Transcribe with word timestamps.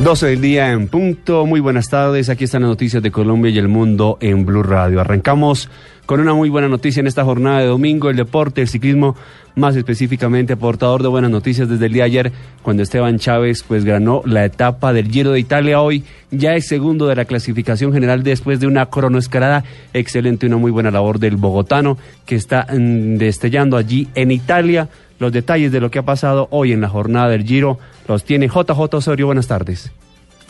12 0.00 0.26
del 0.26 0.40
día 0.40 0.72
en 0.72 0.88
punto. 0.88 1.46
Muy 1.46 1.60
buenas 1.60 1.88
tardes. 1.88 2.28
Aquí 2.28 2.44
están 2.44 2.62
las 2.62 2.70
noticias 2.70 3.02
de 3.02 3.12
Colombia 3.12 3.50
y 3.50 3.58
el 3.58 3.68
mundo 3.68 4.18
en 4.20 4.44
Blue 4.44 4.64
Radio. 4.64 5.00
Arrancamos 5.00 5.68
con 6.06 6.18
una 6.18 6.34
muy 6.34 6.48
buena 6.48 6.68
noticia 6.68 7.00
en 7.00 7.06
esta 7.06 7.24
jornada 7.24 7.60
de 7.60 7.66
domingo. 7.66 8.10
El 8.10 8.16
deporte, 8.16 8.62
el 8.62 8.68
ciclismo, 8.68 9.14
más 9.54 9.76
específicamente 9.76 10.56
portador 10.56 11.02
de 11.02 11.08
buenas 11.08 11.30
noticias 11.30 11.68
desde 11.68 11.86
el 11.86 11.92
día 11.92 12.02
de 12.02 12.06
ayer, 12.10 12.32
cuando 12.62 12.82
Esteban 12.82 13.18
Chávez 13.18 13.62
pues 13.66 13.84
ganó 13.84 14.22
la 14.24 14.44
etapa 14.44 14.92
del 14.92 15.08
Giro 15.08 15.32
de 15.32 15.40
Italia. 15.40 15.80
Hoy 15.80 16.04
ya 16.32 16.54
es 16.54 16.66
segundo 16.66 17.06
de 17.06 17.14
la 17.14 17.24
clasificación 17.24 17.92
general 17.92 18.24
después 18.24 18.58
de 18.58 18.66
una 18.66 18.86
cronoescalada 18.86 19.62
excelente, 19.92 20.46
una 20.46 20.56
muy 20.56 20.72
buena 20.72 20.90
labor 20.90 21.20
del 21.20 21.36
bogotano 21.36 21.96
que 22.26 22.34
está 22.34 22.66
mm, 22.68 23.18
destellando 23.18 23.76
allí 23.76 24.08
en 24.16 24.32
Italia. 24.32 24.88
Los 25.22 25.30
detalles 25.30 25.70
de 25.70 25.78
lo 25.78 25.88
que 25.88 26.00
ha 26.00 26.02
pasado 26.02 26.48
hoy 26.50 26.72
en 26.72 26.80
la 26.80 26.88
jornada 26.88 27.28
del 27.28 27.44
Giro 27.44 27.78
los 28.08 28.24
tiene 28.24 28.48
JJ 28.48 28.92
Osorio. 28.92 29.26
Buenas 29.26 29.46
tardes. 29.46 29.92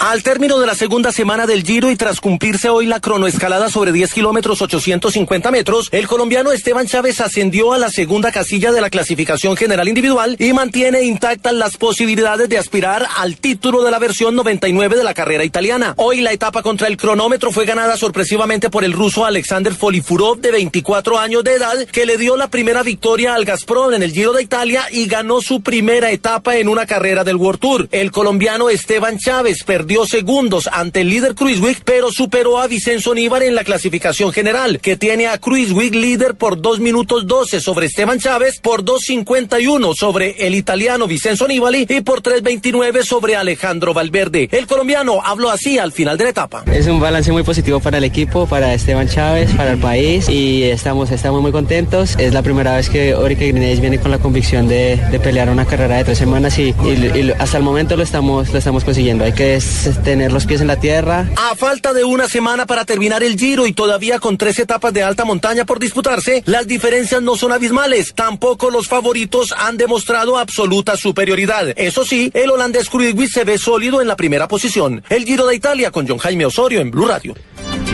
Al 0.04 0.24
término 0.24 0.58
de 0.58 0.66
la 0.66 0.74
segunda 0.74 1.12
semana 1.12 1.46
del 1.46 1.62
Giro 1.62 1.88
y 1.88 1.94
tras 1.94 2.20
cumplirse 2.20 2.68
hoy 2.68 2.86
la 2.86 2.98
cronoescalada 2.98 3.70
sobre 3.70 3.92
10 3.92 4.12
kilómetros 4.12 4.60
850 4.60 5.52
metros, 5.52 5.90
el 5.92 6.08
colombiano 6.08 6.50
Esteban 6.50 6.88
Chávez 6.88 7.20
ascendió 7.20 7.72
a 7.72 7.78
la 7.78 7.88
segunda 7.88 8.32
casilla 8.32 8.72
de 8.72 8.80
la 8.80 8.90
clasificación 8.90 9.56
general 9.56 9.86
individual 9.86 10.34
y 10.40 10.52
mantiene 10.54 11.02
intactas 11.02 11.52
las 11.52 11.76
posibilidades 11.76 12.48
de 12.48 12.58
aspirar 12.58 13.06
al 13.16 13.36
título 13.36 13.84
de 13.84 13.92
la 13.92 14.00
versión 14.00 14.34
99 14.34 14.96
de 14.96 15.04
la 15.04 15.14
carrera 15.14 15.44
italiana. 15.44 15.94
Hoy 15.98 16.20
la 16.20 16.32
etapa 16.32 16.62
contra 16.62 16.88
el 16.88 16.96
cronómetro 16.96 17.52
fue 17.52 17.64
ganada 17.64 17.96
sorpresivamente 17.96 18.70
por 18.70 18.82
el 18.82 18.94
ruso 18.94 19.24
Alexander 19.24 19.72
Folifurov 19.72 20.40
de 20.40 20.50
24 20.50 21.16
años 21.20 21.44
de 21.44 21.54
edad 21.54 21.86
que 21.86 22.06
le 22.06 22.18
dio 22.18 22.36
la 22.36 22.48
primera 22.48 22.82
victoria 22.82 23.34
al 23.36 23.44
Gazprom 23.44 23.94
en 23.94 24.02
el 24.02 24.10
Giro 24.10 24.32
de 24.32 24.42
Italia 24.42 24.82
y 24.90 25.06
ganó 25.06 25.40
su 25.40 25.60
primera 25.60 26.10
etapa 26.10 26.56
en 26.56 26.68
una 26.68 26.86
carrera 26.86 27.22
del 27.22 27.36
World 27.36 27.60
Tour. 27.60 27.88
El 27.92 28.10
colombiano 28.10 28.68
Esteban 28.68 29.16
Chávez 29.16 29.62
perdió 29.62 29.91
segundos 30.06 30.68
ante 30.72 31.02
el 31.02 31.10
líder 31.10 31.34
Cruiswick, 31.34 31.82
pero 31.84 32.10
superó 32.10 32.58
a 32.58 32.66
Vicenzo 32.66 33.14
Níbar 33.14 33.42
en 33.42 33.54
la 33.54 33.64
clasificación 33.64 34.32
general, 34.32 34.80
que 34.80 34.96
tiene 34.96 35.26
a 35.26 35.38
Cruiswick 35.38 35.94
líder 35.94 36.34
por 36.34 36.60
2 36.60 36.80
minutos 36.80 37.26
12 37.26 37.60
sobre 37.60 37.86
Esteban 37.86 38.18
Chávez, 38.18 38.58
por 38.60 38.84
2.51 38.84 39.94
sobre 39.94 40.46
el 40.46 40.54
italiano 40.54 41.06
Vicenzo 41.06 41.46
Nibali 41.46 41.86
y 41.88 42.00
por 42.00 42.22
3.29 42.22 43.04
sobre 43.04 43.36
Alejandro 43.36 43.92
Valverde. 43.94 44.48
El 44.50 44.66
colombiano 44.66 45.20
habló 45.22 45.50
así 45.50 45.78
al 45.78 45.92
final 45.92 46.16
de 46.16 46.24
la 46.24 46.30
etapa. 46.30 46.64
Es 46.72 46.86
un 46.86 46.98
balance 46.98 47.30
muy 47.30 47.42
positivo 47.42 47.80
para 47.80 47.98
el 47.98 48.04
equipo, 48.04 48.46
para 48.46 48.74
Esteban 48.74 49.08
Chávez, 49.08 49.50
para 49.52 49.72
el 49.72 49.78
país 49.78 50.28
y 50.28 50.64
estamos, 50.64 51.10
estamos 51.10 51.42
muy 51.42 51.52
contentos. 51.52 52.16
Es 52.18 52.32
la 52.32 52.42
primera 52.42 52.76
vez 52.76 52.88
que 52.88 53.14
Orica 53.14 53.44
Grinés 53.44 53.80
viene 53.80 53.98
con 53.98 54.10
la 54.10 54.18
convicción 54.18 54.68
de, 54.68 54.98
pelear 55.22 55.50
una 55.50 55.66
carrera 55.66 55.98
de 55.98 56.04
tres 56.04 56.18
semanas 56.18 56.58
y, 56.58 56.74
y, 56.84 57.32
hasta 57.38 57.58
el 57.58 57.62
momento 57.62 57.96
lo 57.96 58.02
estamos, 58.02 58.50
lo 58.50 58.58
estamos 58.58 58.84
consiguiendo. 58.84 59.24
Hay 59.24 59.32
que 59.32 59.60
tener 60.02 60.32
los 60.32 60.46
pies 60.46 60.60
en 60.60 60.66
la 60.68 60.78
tierra. 60.78 61.28
A 61.36 61.56
falta 61.56 61.92
de 61.92 62.04
una 62.04 62.28
semana 62.28 62.66
para 62.66 62.84
terminar 62.84 63.22
el 63.22 63.38
Giro 63.38 63.66
y 63.66 63.72
todavía 63.72 64.18
con 64.20 64.38
tres 64.38 64.58
etapas 64.58 64.92
de 64.92 65.02
alta 65.02 65.24
montaña 65.24 65.64
por 65.64 65.78
disputarse, 65.78 66.42
las 66.46 66.66
diferencias 66.66 67.22
no 67.22 67.36
son 67.36 67.52
abismales. 67.52 68.14
Tampoco 68.14 68.70
los 68.70 68.88
favoritos 68.88 69.52
han 69.58 69.76
demostrado 69.76 70.38
absoluta 70.38 70.96
superioridad. 70.96 71.74
Eso 71.76 72.04
sí, 72.04 72.30
el 72.34 72.50
holandés 72.50 72.88
Kruijswijk 72.88 73.30
se 73.30 73.44
ve 73.44 73.58
sólido 73.58 74.00
en 74.00 74.08
la 74.08 74.16
primera 74.16 74.48
posición. 74.48 75.02
El 75.08 75.24
Giro 75.24 75.46
de 75.46 75.56
Italia 75.56 75.90
con 75.90 76.06
John 76.06 76.18
Jaime 76.18 76.46
Osorio 76.46 76.80
en 76.80 76.90
Blue 76.90 77.06
Radio. 77.06 77.34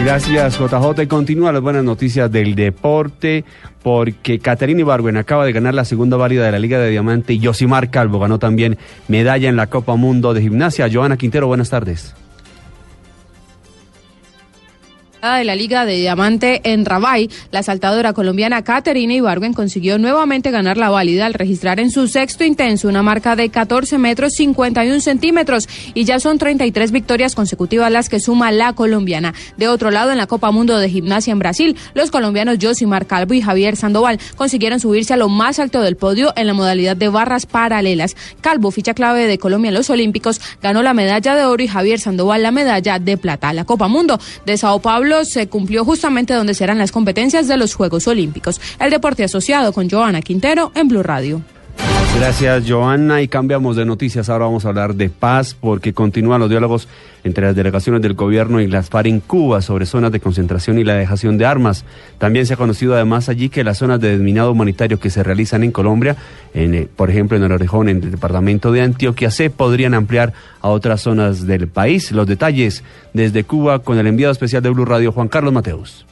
Gracias, 0.05 0.59
JJ. 0.59 1.09
Continúa 1.09 1.53
las 1.53 1.61
buenas 1.61 1.83
noticias 1.83 2.31
del 2.31 2.55
deporte, 2.55 3.45
porque 3.83 4.39
Caterina 4.39 4.81
Ibargüen 4.81 5.17
acaba 5.17 5.45
de 5.45 5.53
ganar 5.53 5.75
la 5.75 5.85
segunda 5.85 6.17
válida 6.17 6.45
de 6.45 6.53
la 6.53 6.59
Liga 6.59 6.79
de 6.79 6.91
Diamante 6.91 7.33
y 7.33 7.45
Josimar 7.45 7.91
Calvo 7.91 8.19
ganó 8.19 8.39
también 8.39 8.79
medalla 9.09 9.49
en 9.49 9.57
la 9.57 9.69
Copa 9.69 9.97
Mundo 9.97 10.35
de 10.35 10.43
Gimnasia. 10.43 10.89
Joana 10.93 11.17
Quintero, 11.17 11.47
buenas 11.47 11.71
tardes. 11.71 12.15
De 15.21 15.45
la 15.45 15.57
Liga 15.57 15.85
de 15.85 15.97
Diamante 15.97 16.61
en 16.63 16.85
Rabai, 16.85 17.29
la 17.51 17.65
saltadora 17.65 18.13
colombiana 18.13 18.63
Caterina 18.63 19.15
Ibargüen 19.15 19.53
consiguió 19.53 19.99
nuevamente 19.99 20.53
ganar 20.53 20.77
la 20.77 20.91
válida 20.91 21.27
al 21.27 21.35
registrar 21.35 21.81
en 21.81 21.91
su 21.91 22.07
sexto 22.07 22.45
intenso 22.45 22.89
una 22.89 23.03
marca 23.03 23.35
de 23.35 23.49
14 23.49 23.99
metros 23.99 24.35
51 24.35 25.01
centímetros 25.01 25.69
y 25.93 26.05
ya 26.05 26.21
son 26.21 26.39
33 26.39 26.93
victorias 26.93 27.35
consecutivas 27.35 27.91
las 27.91 28.09
que 28.09 28.21
suma 28.21 28.53
la 28.53 28.75
colombiana. 28.75 29.35
De 29.57 29.67
otro 29.67 29.91
lado, 29.91 30.13
en 30.13 30.19
la 30.19 30.29
Copa 30.29 30.53
Mundo 30.53 30.79
de 30.79 30.89
Gimnasia 30.89 31.33
en 31.33 31.41
Brasil, 31.41 31.77
los 31.95 32.13
colombianos 32.13 32.59
Josimar 32.61 33.07
Calvo 33.07 33.35
y 33.35 33.43
Javier 33.43 33.77
Sandoval 33.77 34.21
consiguieron 34.37 34.79
subirse 34.79 35.15
a 35.15 35.17
lo 35.17 35.29
más 35.29 35.59
alto 35.59 35.83
del 35.83 35.97
podio 35.97 36.33
en 36.37 36.47
la 36.47 36.55
modalidad 36.55 36.97
de 36.97 37.09
barras 37.09 37.45
paralelas. 37.45 38.17
Calvo, 38.41 38.71
ficha 38.71 38.95
clave 38.95 39.27
de 39.27 39.39
Colombia 39.39 39.71
en 39.71 39.75
los 39.75 39.91
Olímpicos, 39.91 40.41
ganó 40.63 40.83
la 40.83 40.95
medalla 40.95 41.35
de 41.35 41.45
oro 41.45 41.63
y 41.63 41.69
Javier 41.69 41.99
Sandoval 41.99 42.43
la 42.43 42.53
medalla 42.53 43.01
de 43.01 43.17
plata. 43.17 43.53
La 43.53 43.65
Copa 43.65 43.89
Mundo 43.89 44.19
de 44.47 44.57
Sao 44.57 44.81
Paulo 44.81 45.08
se 45.25 45.49
cumplió 45.49 45.85
justamente 45.85 46.35
donde 46.35 46.55
serán 46.55 46.79
las 46.79 46.93
competencias 46.93 47.49
de 47.49 47.57
los 47.57 47.75
Juegos 47.75 48.07
Olímpicos. 48.07 48.61
El 48.79 48.91
deporte 48.91 49.25
asociado 49.25 49.73
con 49.73 49.89
Joana 49.89 50.23
Quintero 50.23 50.73
en 50.75 50.89
Blue 50.89 51.03
Radio. 51.03 51.43
Gracias, 52.17 52.65
Joana. 52.69 53.23
Y 53.23 53.29
cambiamos 53.29 53.77
de 53.77 53.85
noticias. 53.85 54.29
Ahora 54.29 54.47
vamos 54.47 54.65
a 54.65 54.69
hablar 54.69 54.95
de 54.95 55.09
paz 55.09 55.55
porque 55.55 55.93
continúan 55.93 56.41
los 56.41 56.51
diálogos 56.51 56.89
entre 57.23 57.47
las 57.47 57.55
delegaciones 57.55 58.03
del 58.03 58.15
gobierno 58.15 58.61
y 58.61 58.67
las 58.67 58.91
FARC 58.91 59.07
en 59.07 59.21
Cuba 59.21 59.63
sobre 59.63 59.87
zonas 59.87 60.11
de 60.11 60.19
concentración 60.19 60.79
y 60.79 60.85
la 60.85 60.95
dejación 60.95 61.39
de 61.39 61.47
armas. 61.47 61.85
También 62.19 62.45
se 62.47 62.55
ha 62.55 62.57
conocido 62.57 62.95
además 62.95 63.29
allí 63.29 63.49
que 63.49 63.63
las 63.63 63.79
zonas 63.79 64.01
de 64.01 64.11
desminado 64.11 64.51
humanitario 64.51 64.99
que 64.99 65.11
se 65.11 65.23
realizan 65.23 65.63
en 65.63 65.71
Colombia, 65.71 66.17
en, 66.55 66.89
por 66.97 67.11
ejemplo 67.11 67.37
en 67.37 67.45
el 67.45 67.53
Orejón, 67.53 67.89
en 67.89 68.03
el 68.03 68.11
departamento 68.11 68.73
de 68.73 68.83
Antioquia, 68.83 69.31
se 69.31 69.51
podrían 69.51 69.95
ampliar 69.95 70.33
a 70.61 70.69
otras 70.69 71.03
zonas 71.03 71.47
del 71.47 71.69
país. 71.69 72.11
Los 72.11 72.27
detalles 72.27 72.83
desde 73.13 73.45
Cuba 73.45 73.79
con 73.79 73.97
el 73.99 74.07
enviado 74.07 74.33
especial 74.33 74.63
de 74.63 74.71
Blue 74.71 74.85
Radio, 74.85 75.13
Juan 75.13 75.29
Carlos 75.29 75.53
Mateus. 75.53 76.08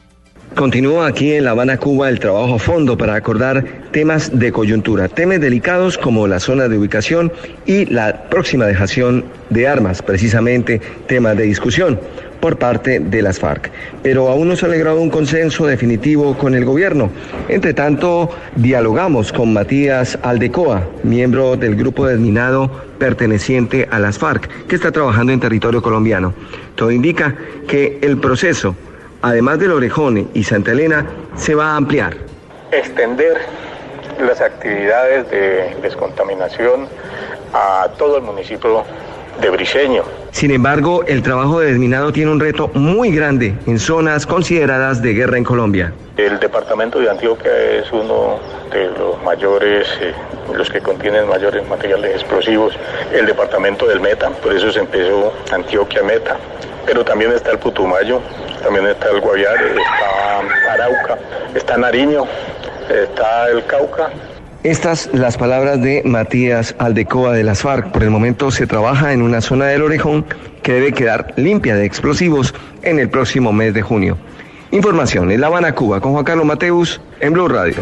Continúa 0.56 1.06
aquí 1.06 1.34
en 1.34 1.44
La 1.44 1.50
Habana, 1.50 1.76
Cuba, 1.76 2.08
el 2.08 2.18
trabajo 2.18 2.54
a 2.54 2.58
fondo 2.58 2.96
para 2.96 3.14
acordar 3.14 3.62
temas 3.90 4.38
de 4.38 4.52
coyuntura, 4.52 5.06
temas 5.06 5.38
delicados 5.38 5.98
como 5.98 6.26
la 6.26 6.40
zona 6.40 6.66
de 6.66 6.78
ubicación 6.78 7.30
y 7.66 7.84
la 7.84 8.22
próxima 8.30 8.64
dejación 8.64 9.26
de 9.50 9.68
armas, 9.68 10.00
precisamente 10.00 10.80
temas 11.08 11.36
de 11.36 11.42
discusión 11.42 12.00
por 12.40 12.56
parte 12.56 13.00
de 13.00 13.20
las 13.20 13.38
FARC. 13.38 13.70
Pero 14.02 14.30
aún 14.30 14.48
no 14.48 14.56
se 14.56 14.64
ha 14.64 14.70
logrado 14.70 14.98
un 14.98 15.10
consenso 15.10 15.66
definitivo 15.66 16.38
con 16.38 16.54
el 16.54 16.64
gobierno. 16.64 17.10
Entre 17.50 17.74
tanto, 17.74 18.30
dialogamos 18.54 19.34
con 19.34 19.52
Matías 19.52 20.18
Aldecoa, 20.22 20.88
miembro 21.02 21.58
del 21.58 21.76
grupo 21.76 22.06
desminado 22.06 22.70
perteneciente 22.98 23.86
a 23.90 23.98
las 23.98 24.18
FARC, 24.18 24.48
que 24.68 24.74
está 24.74 24.90
trabajando 24.90 25.34
en 25.34 25.40
territorio 25.40 25.82
colombiano. 25.82 26.32
Todo 26.76 26.90
indica 26.90 27.34
que 27.68 27.98
el 28.00 28.16
proceso 28.16 28.74
además 29.22 29.58
del 29.58 29.72
Orejón 29.72 30.30
y 30.34 30.44
Santa 30.44 30.72
Elena, 30.72 31.06
se 31.36 31.54
va 31.54 31.72
a 31.72 31.76
ampliar. 31.76 32.16
Extender 32.72 33.38
las 34.20 34.40
actividades 34.40 35.30
de 35.30 35.76
descontaminación 35.82 36.88
a 37.52 37.88
todo 37.96 38.16
el 38.16 38.22
municipio 38.22 38.84
de 39.40 39.50
Briseño. 39.50 40.02
Sin 40.30 40.50
embargo, 40.50 41.04
el 41.06 41.22
trabajo 41.22 41.60
de 41.60 41.68
desminado 41.68 42.12
tiene 42.12 42.30
un 42.30 42.40
reto 42.40 42.68
muy 42.74 43.14
grande 43.14 43.54
en 43.66 43.78
zonas 43.78 44.26
consideradas 44.26 45.02
de 45.02 45.14
guerra 45.14 45.38
en 45.38 45.44
Colombia. 45.44 45.92
El 46.16 46.38
departamento 46.38 46.98
de 46.98 47.10
Antioquia 47.10 47.52
es 47.72 47.92
uno 47.92 48.38
de 48.72 48.86
los 48.98 49.22
mayores, 49.22 49.86
eh, 50.00 50.12
los 50.54 50.70
que 50.70 50.80
contienen 50.80 51.28
mayores 51.28 51.66
materiales 51.68 52.12
explosivos. 52.16 52.74
El 53.12 53.26
departamento 53.26 53.86
del 53.86 54.00
Meta, 54.00 54.30
por 54.30 54.54
eso 54.54 54.70
se 54.72 54.80
empezó 54.80 55.32
Antioquia 55.52 56.02
Meta. 56.02 56.36
Pero 56.86 57.04
también 57.04 57.32
está 57.32 57.50
el 57.50 57.58
Putumayo, 57.58 58.20
también 58.62 58.86
está 58.86 59.10
el 59.10 59.20
Guaviare, 59.20 59.70
está 59.70 60.72
Arauca, 60.72 61.18
está 61.54 61.76
Nariño, 61.76 62.24
está 62.88 63.48
el 63.48 63.64
Cauca. 63.66 64.10
Estas 64.62 65.10
las 65.12 65.36
palabras 65.36 65.80
de 65.80 66.02
Matías 66.04 66.74
Aldecoa 66.78 67.32
de 67.32 67.44
las 67.44 67.62
FARC. 67.62 67.92
Por 67.92 68.02
el 68.02 68.10
momento 68.10 68.50
se 68.50 68.66
trabaja 68.66 69.12
en 69.12 69.22
una 69.22 69.40
zona 69.40 69.66
del 69.66 69.82
Orejón 69.82 70.24
que 70.62 70.72
debe 70.72 70.92
quedar 70.92 71.32
limpia 71.36 71.76
de 71.76 71.84
explosivos 71.84 72.54
en 72.82 72.98
el 72.98 73.08
próximo 73.08 73.52
mes 73.52 73.74
de 73.74 73.82
junio. 73.82 74.18
Información 74.72 75.30
en 75.30 75.40
La 75.40 75.46
Habana, 75.46 75.72
Cuba, 75.72 76.00
con 76.00 76.12
Juan 76.12 76.24
Carlos 76.24 76.46
Mateus 76.46 77.00
en 77.20 77.32
Blue 77.32 77.48
Radio. 77.48 77.76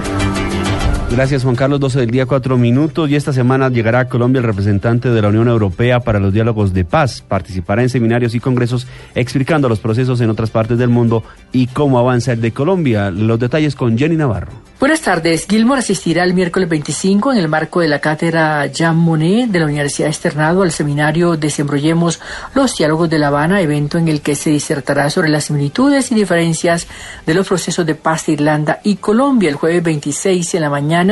Gracias 1.14 1.44
Juan 1.44 1.54
Carlos, 1.54 1.78
12 1.78 2.00
del 2.00 2.10
día, 2.10 2.26
4 2.26 2.58
minutos. 2.58 3.08
Y 3.08 3.14
esta 3.14 3.32
semana 3.32 3.68
llegará 3.68 4.00
a 4.00 4.08
Colombia 4.08 4.40
el 4.40 4.44
representante 4.44 5.10
de 5.10 5.22
la 5.22 5.28
Unión 5.28 5.46
Europea 5.46 6.00
para 6.00 6.18
los 6.18 6.32
diálogos 6.32 6.74
de 6.74 6.84
paz. 6.84 7.22
Participará 7.22 7.82
en 7.82 7.88
seminarios 7.88 8.34
y 8.34 8.40
congresos 8.40 8.88
explicando 9.14 9.68
los 9.68 9.78
procesos 9.78 10.20
en 10.20 10.30
otras 10.30 10.50
partes 10.50 10.76
del 10.76 10.88
mundo 10.88 11.22
y 11.52 11.68
cómo 11.68 12.00
avanza 12.00 12.32
el 12.32 12.40
de 12.40 12.50
Colombia. 12.50 13.12
Los 13.12 13.38
detalles 13.38 13.76
con 13.76 13.96
Jenny 13.96 14.16
Navarro. 14.16 14.50
Buenas 14.80 15.02
tardes. 15.02 15.46
Gilmore 15.48 15.78
asistirá 15.78 16.24
el 16.24 16.34
miércoles 16.34 16.68
25 16.68 17.32
en 17.32 17.38
el 17.38 17.48
marco 17.48 17.78
de 17.78 17.86
la 17.86 18.00
cátedra 18.00 18.66
Jean 18.66 18.96
Monnet 18.96 19.50
de 19.50 19.60
la 19.60 19.66
Universidad 19.66 20.08
Externado 20.08 20.62
al 20.62 20.72
seminario 20.72 21.36
Desembrollemos 21.36 22.20
los 22.56 22.76
diálogos 22.76 23.08
de 23.08 23.20
La 23.20 23.28
Habana, 23.28 23.60
evento 23.60 23.98
en 23.98 24.08
el 24.08 24.20
que 24.20 24.34
se 24.34 24.50
disertará 24.50 25.10
sobre 25.10 25.28
las 25.28 25.44
similitudes 25.44 26.10
y 26.10 26.16
diferencias 26.16 26.88
de 27.24 27.34
los 27.34 27.46
procesos 27.46 27.86
de 27.86 27.94
paz 27.94 28.26
de 28.26 28.32
Irlanda 28.32 28.80
y 28.82 28.96
Colombia. 28.96 29.48
El 29.48 29.54
jueves 29.54 29.84
26 29.84 30.54
en 30.56 30.60
la 30.60 30.70
mañana 30.70 31.03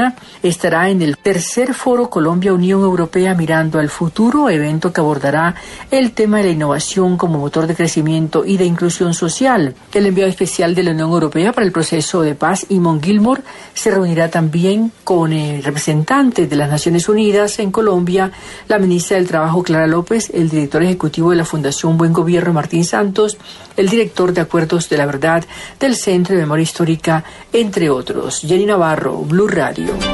estará 0.43 0.91
en 0.91 1.03
el 1.03 1.19
tercer 1.19 1.75
foro 1.75 2.09
Colombia 2.09 2.53
Unión 2.53 2.83
Europea 2.83 3.35
mirando 3.35 3.79
al 3.79 3.89
futuro, 3.89 4.49
evento 4.49 4.93
que 4.93 5.01
abordará 5.01 5.55
el 5.91 6.13
tema 6.13 6.39
de 6.39 6.45
la 6.45 6.51
innovación 6.51 7.17
como 7.17 7.39
motor 7.39 7.67
de 7.67 7.75
crecimiento 7.75 8.45
y 8.45 8.57
de 8.57 8.65
inclusión 8.65 9.15
social. 9.15 9.75
El 9.93 10.07
enviado 10.07 10.31
especial 10.31 10.75
de 10.75 10.83
la 10.83 10.93
Unión 10.93 11.11
Europea 11.11 11.53
para 11.53 11.67
el 11.67 11.73
proceso 11.73 12.23
de 12.23 12.35
paz, 12.35 12.67
Imon 12.69 13.03
Gilmore, 13.03 13.43
se 13.75 13.91
reunirá 13.91 14.29
también 14.29 14.93
con 15.05 15.33
el 15.33 15.63
representante 15.63 16.47
de 16.47 16.57
las 16.57 16.71
Naciones 16.71 17.09
Unidas 17.09 17.59
en 17.59 17.71
Colombia, 17.71 18.33
la 18.69 18.79
ministra 18.79 19.17
del 19.17 19.29
Trabajo 19.29 19.63
Clara 19.63 19.87
López, 19.87 20.31
el 20.33 20.49
director 20.49 20.83
ejecutivo 20.83 21.31
de 21.31 21.37
la 21.37 21.45
Fundación 21.45 21.99
Buen 21.99 22.13
Gobierno 22.13 22.53
Martín 22.53 22.85
Santos, 22.85 23.37
el 23.77 23.89
director 23.89 24.33
de 24.33 24.41
Acuerdos 24.41 24.89
de 24.89 24.97
la 24.97 25.07
Verdad 25.07 25.45
del 25.79 25.97
Centro 25.97 26.35
de 26.35 26.43
Memoria 26.43 26.63
Histórica, 26.63 27.25
entre 27.53 27.91
otros. 27.91 28.41
Jenny 28.41 28.67
Navarro, 28.67 29.19
Blue 29.19 29.49
Radio. 29.87 30.13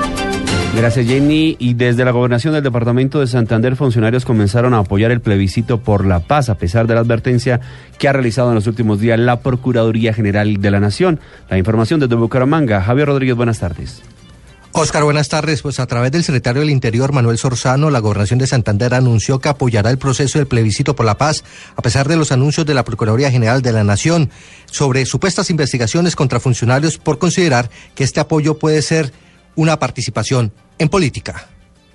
Gracias 0.74 1.06
Jenny. 1.06 1.56
Y 1.58 1.74
desde 1.74 2.04
la 2.04 2.12
gobernación 2.12 2.54
del 2.54 2.62
departamento 2.62 3.20
de 3.20 3.26
Santander, 3.26 3.74
funcionarios 3.74 4.24
comenzaron 4.24 4.74
a 4.74 4.78
apoyar 4.78 5.10
el 5.10 5.20
plebiscito 5.20 5.80
por 5.80 6.06
la 6.06 6.20
paz, 6.20 6.48
a 6.50 6.54
pesar 6.56 6.86
de 6.86 6.94
la 6.94 7.00
advertencia 7.00 7.60
que 7.98 8.08
ha 8.08 8.12
realizado 8.12 8.50
en 8.50 8.54
los 8.54 8.66
últimos 8.66 9.00
días 9.00 9.18
la 9.18 9.40
Procuraduría 9.40 10.14
General 10.14 10.58
de 10.58 10.70
la 10.70 10.78
Nación. 10.78 11.18
La 11.50 11.58
información 11.58 11.98
desde 11.98 12.14
Bucaramanga. 12.14 12.80
Javier 12.82 13.08
Rodríguez, 13.08 13.34
buenas 13.34 13.58
tardes. 13.58 14.02
Oscar, 14.70 15.02
buenas 15.02 15.28
tardes. 15.28 15.62
Pues 15.62 15.80
a 15.80 15.86
través 15.86 16.12
del 16.12 16.22
secretario 16.22 16.60
del 16.60 16.70
Interior, 16.70 17.12
Manuel 17.12 17.38
Sorzano, 17.38 17.90
la 17.90 17.98
gobernación 17.98 18.38
de 18.38 18.46
Santander 18.46 18.94
anunció 18.94 19.40
que 19.40 19.48
apoyará 19.48 19.90
el 19.90 19.98
proceso 19.98 20.38
del 20.38 20.46
plebiscito 20.46 20.94
por 20.94 21.06
la 21.06 21.18
paz, 21.18 21.42
a 21.74 21.82
pesar 21.82 22.06
de 22.06 22.16
los 22.16 22.30
anuncios 22.30 22.66
de 22.66 22.74
la 22.74 22.84
Procuraduría 22.84 23.32
General 23.32 23.62
de 23.62 23.72
la 23.72 23.82
Nación 23.82 24.30
sobre 24.66 25.06
supuestas 25.06 25.50
investigaciones 25.50 26.14
contra 26.14 26.38
funcionarios 26.38 26.98
por 26.98 27.18
considerar 27.18 27.70
que 27.96 28.04
este 28.04 28.20
apoyo 28.20 28.58
puede 28.58 28.82
ser 28.82 29.12
una 29.58 29.76
participación 29.76 30.52
en 30.78 30.88
política. 30.88 31.48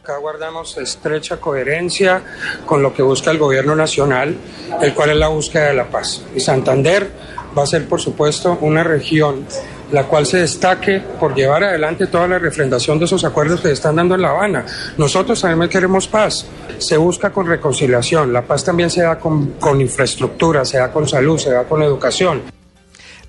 Acá 0.04 0.18
guardamos 0.18 0.78
estrecha 0.78 1.38
coherencia 1.38 2.22
con 2.66 2.84
lo 2.84 2.94
que 2.94 3.02
busca 3.02 3.32
el 3.32 3.38
gobierno 3.38 3.74
nacional, 3.74 4.36
el 4.82 4.94
cual 4.94 5.12
es 5.12 5.16
la 5.16 5.30
búsqueda 5.30 5.68
de 5.68 5.74
la 5.74 5.90
paz. 5.90 6.24
Y 6.36 6.42
Santander 6.42 7.10
va 7.58 7.64
a 7.64 7.66
ser, 7.66 7.88
por 7.88 8.02
supuesto, 8.02 8.58
una 8.60 8.84
región 8.84 9.46
la 9.94 10.08
cual 10.08 10.26
se 10.26 10.40
destaque 10.40 11.00
por 11.20 11.36
llevar 11.36 11.64
adelante 11.64 12.08
toda 12.08 12.28
la 12.28 12.40
refrendación 12.40 13.00
de 13.00 13.06
esos 13.06 13.24
acuerdos 13.24 13.62
que 13.62 13.68
se 13.68 13.76
están 13.76 13.96
dando 13.96 14.16
en 14.16 14.24
La 14.24 14.32
Habana. 14.32 14.66
Nosotros 14.98 15.40
también 15.40 15.70
queremos 15.70 16.08
paz. 16.08 16.46
Se 16.80 16.98
busca 16.98 17.32
con 17.32 17.48
reconciliación. 17.48 18.34
La 18.34 18.42
paz 18.42 18.66
también 18.66 18.90
se 18.90 19.04
da 19.04 19.20
con, 19.20 19.52
con 19.60 19.80
infraestructura, 19.80 20.66
se 20.66 20.80
da 20.80 20.92
con 20.92 21.08
salud, 21.08 21.38
se 21.38 21.52
da 21.52 21.64
con 21.64 21.82
educación. 21.82 22.42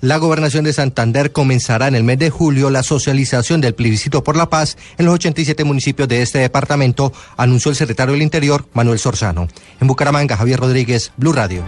La 0.05 0.17
gobernación 0.17 0.63
de 0.65 0.71
Santander 0.71 1.31
comenzará 1.31 1.87
en 1.87 1.95
el 1.95 2.03
mes 2.03 2.19
de 2.19 2.29
julio 2.29 2.69
la 2.69 2.83
socialización 2.83 3.59
del 3.59 3.73
plebiscito 3.73 4.23
por 4.23 4.35
la 4.35 4.51
paz 4.51 4.77
en 4.99 5.07
los 5.07 5.15
87 5.15 5.63
municipios 5.63 6.07
de 6.07 6.21
este 6.21 6.37
departamento, 6.37 7.11
anunció 7.37 7.71
el 7.71 7.75
secretario 7.75 8.13
del 8.13 8.21
Interior, 8.21 8.67
Manuel 8.73 8.99
Sorzano. 8.99 9.47
En 9.81 9.87
Bucaramanga, 9.87 10.37
Javier 10.37 10.59
Rodríguez, 10.59 11.11
Blue 11.17 11.33
Radio. 11.33 11.63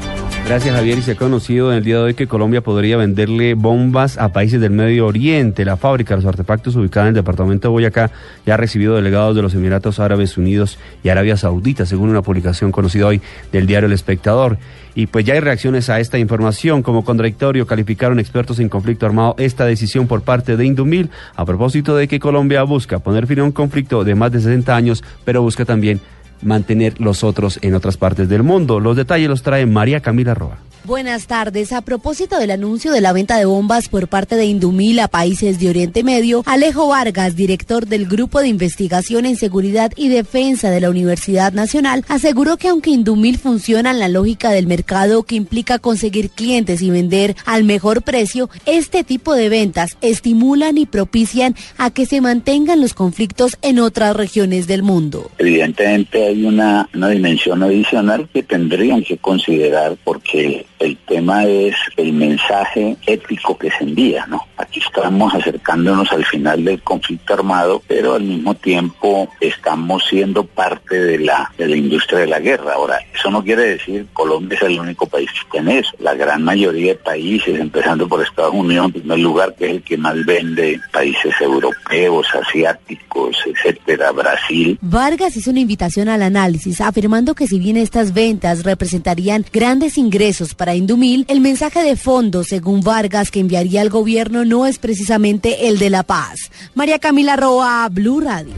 Gracias 0.48 0.74
Javier 0.74 0.98
y 0.98 1.02
se 1.02 1.12
ha 1.12 1.16
conocido 1.16 1.74
en 1.74 1.80
el 1.80 1.84
día 1.84 1.98
de 1.98 2.04
hoy 2.04 2.14
que 2.14 2.26
Colombia 2.26 2.62
podría 2.62 2.96
venderle 2.96 3.54
bombas 3.54 4.18
a 4.18 4.32
países 4.32 4.62
del 4.62 4.72
Medio 4.72 5.06
Oriente. 5.06 5.66
La 5.66 5.76
fábrica 5.76 6.16
de 6.16 6.22
los 6.22 6.26
artefactos 6.30 6.78
ubicada 6.78 7.08
en 7.08 7.10
el 7.10 7.16
departamento 7.16 7.68
de 7.68 7.74
Boyacá 7.74 8.12
ya 8.46 8.54
ha 8.54 8.58
recibido 8.58 8.96
delegados 8.96 9.36
de 9.36 9.42
los 9.42 9.54
Emiratos 9.56 10.00
Árabes 10.00 10.38
Unidos 10.38 10.80
y 11.04 11.10
Arabia 11.10 11.36
Saudita, 11.36 11.86
según 11.86 12.12
una 12.12 12.22
publicación 12.22 12.72
conocida 12.72 13.08
hoy 13.08 13.22
del 13.52 13.68
diario 13.68 13.88
El 13.88 13.94
Espectador. 13.94 14.58
Y 14.96 15.08
pues 15.08 15.26
ya 15.26 15.34
hay 15.34 15.42
reacciones 15.42 15.90
a 15.90 16.00
esta 16.00 16.18
información. 16.18 16.82
Como 16.82 17.04
contradictorio 17.04 17.68
calificaron 17.68 18.18
expertos 18.18 18.60
en 18.60 18.70
conflicto 18.70 19.06
armado 19.06 19.36
esta 19.38 19.66
decisión 19.66 20.08
por 20.08 20.22
parte 20.22 20.56
de 20.56 20.66
Indumil 20.66 21.10
a 21.36 21.44
propósito 21.44 21.94
de 21.94 22.08
que 22.08 22.22
Colombia 22.22 22.64
busca 22.64 23.00
poner 23.00 23.28
fin 23.28 23.40
a 23.40 23.44
un 23.44 23.52
conflicto 23.52 24.06
de 24.06 24.16
más 24.16 24.32
de 24.32 24.40
60 24.40 24.74
años, 24.74 25.04
pero 25.26 25.42
busca 25.42 25.66
también 25.66 26.00
mantener 26.42 27.00
los 27.00 27.24
otros 27.24 27.60
en 27.62 27.76
otras 27.76 27.98
partes 27.98 28.30
del 28.30 28.44
mundo. 28.44 28.80
Los 28.80 28.96
detalles 28.96 29.30
los 29.30 29.44
trae 29.44 29.66
María 29.66 30.02
Camila 30.02 30.34
Roa. 30.34 30.58
Buenas 30.88 31.28
tardes. 31.28 31.74
A 31.74 31.82
propósito 31.82 32.40
del 32.40 32.50
anuncio 32.50 32.94
de 32.94 33.02
la 33.02 33.12
venta 33.12 33.38
de 33.38 33.44
bombas 33.44 33.90
por 33.90 34.08
parte 34.08 34.38
de 34.38 34.46
Indumil 34.46 35.02
a 35.02 35.10
países 35.10 35.60
de 35.60 35.68
Oriente 35.68 36.02
Medio, 36.02 36.44
Alejo 36.46 36.88
Vargas, 36.88 37.36
director 37.36 37.88
del 37.88 38.06
Grupo 38.06 38.40
de 38.40 38.48
Investigación 38.48 39.26
en 39.26 39.36
Seguridad 39.36 39.92
y 39.98 40.08
Defensa 40.08 40.72
de 40.72 40.80
la 40.80 40.90
Universidad 40.90 41.52
Nacional, 41.52 42.06
aseguró 42.08 42.56
que 42.56 42.70
aunque 42.70 42.92
Indumil 42.92 43.38
funciona 43.38 43.92
en 43.92 44.00
la 44.00 44.08
lógica 44.08 44.52
del 44.52 44.66
mercado 44.66 45.24
que 45.24 45.36
implica 45.36 45.78
conseguir 45.78 46.30
clientes 46.30 46.82
y 46.82 46.90
vender 46.90 47.36
al 47.46 47.66
mejor 47.66 48.02
precio, 48.02 48.50
este 48.66 49.04
tipo 49.04 49.34
de 49.34 49.50
ventas 49.50 49.98
estimulan 50.00 50.78
y 50.78 50.86
propician 50.86 51.54
a 51.78 51.92
que 51.92 52.06
se 52.06 52.22
mantengan 52.22 52.80
los 52.80 52.94
conflictos 52.94 53.58
en 53.62 53.80
otras 53.80 54.16
regiones 54.16 54.68
del 54.68 54.84
mundo. 54.84 55.32
Evidentemente 55.38 56.28
hay 56.28 56.46
una, 56.46 56.88
dimensión 56.94 57.62
adicional 57.62 58.30
que 58.34 58.42
tendrían 58.42 59.04
que 59.04 59.18
considerar 59.18 59.98
porque 60.06 60.66
el 60.80 60.98
tema 60.98 61.46
es 61.46 61.76
el 61.98 62.14
mensaje 62.14 62.98
ético 63.06 63.58
que 63.58 63.72
se 63.72 63.84
envía, 63.84 64.26
¿no? 64.28 64.47
Aquí 64.58 64.80
estamos 64.80 65.34
acercándonos 65.36 66.12
al 66.12 66.26
final 66.26 66.66
del 66.66 66.82
conflicto 66.82 67.36
armado, 67.36 67.82
pero 67.88 68.16
al 68.16 68.24
mismo 68.24 68.56
tiempo 68.56 69.30
estamos 69.40 70.04
siendo 70.10 70.46
parte 70.46 71.00
de 71.00 71.20
la, 71.20 71.52
industria 71.60 72.20
de 72.20 72.28
la 72.28 72.40
guerra. 72.40 72.74
Ahora, 72.74 73.00
eso 73.14 73.30
no 73.30 73.44
quiere 73.44 73.78
decir 73.78 74.08
Colombia 74.14 74.58
es 74.58 74.64
el 74.64 74.80
único 74.80 75.06
país 75.06 75.30
que 75.32 75.52
tiene 75.52 75.80
eso. 75.80 75.92
La 76.00 76.16
gran 76.16 76.44
mayoría 76.44 76.94
de 76.94 77.00
países, 77.00 77.60
empezando 77.60 78.08
por 78.08 78.24
Estados 78.24 78.54
Unidos 78.54 78.88
en 78.88 78.94
primer 78.94 79.20
lugar, 79.20 79.54
que 79.56 79.66
es 79.66 79.72
el 79.74 79.84
que 79.84 79.98
más 79.98 80.26
vende, 80.26 80.80
países 80.92 81.34
europeos, 81.40 82.26
asiáticos, 82.34 83.38
etcétera, 83.46 84.12
Brasil. 84.12 84.80
Vargas 84.82 85.38
hizo 85.38 85.52
una 85.52 85.60
invitación 85.60 86.10
al 86.10 86.24
análisis, 86.24 86.82
afirmando 86.82 87.36
que 87.36 87.46
si 87.46 87.60
bien 87.60 87.78
estas 87.78 88.14
ventas 88.14 88.64
representarían 88.64 89.46
grandes 89.54 90.00
ingresos 90.00 90.56
para 90.56 90.74
Indumil, 90.74 91.26
el 91.28 91.42
mensaje 91.42 91.84
de 91.84 91.96
fondo, 91.96 92.44
según 92.44 92.82
Vargas, 92.82 93.30
que 93.30 93.40
enviaría 93.40 93.82
al 93.82 93.90
gobierno 93.90 94.47
no 94.48 94.66
es 94.66 94.80
precisamente 94.80 95.68
el 95.68 95.78
de 95.78 95.90
la 95.90 96.04
paz. 96.04 96.52
María 96.76 97.00
Camila 97.00 97.36
Roa, 97.36 97.88
Blue 97.92 98.22
Radio. 98.22 98.54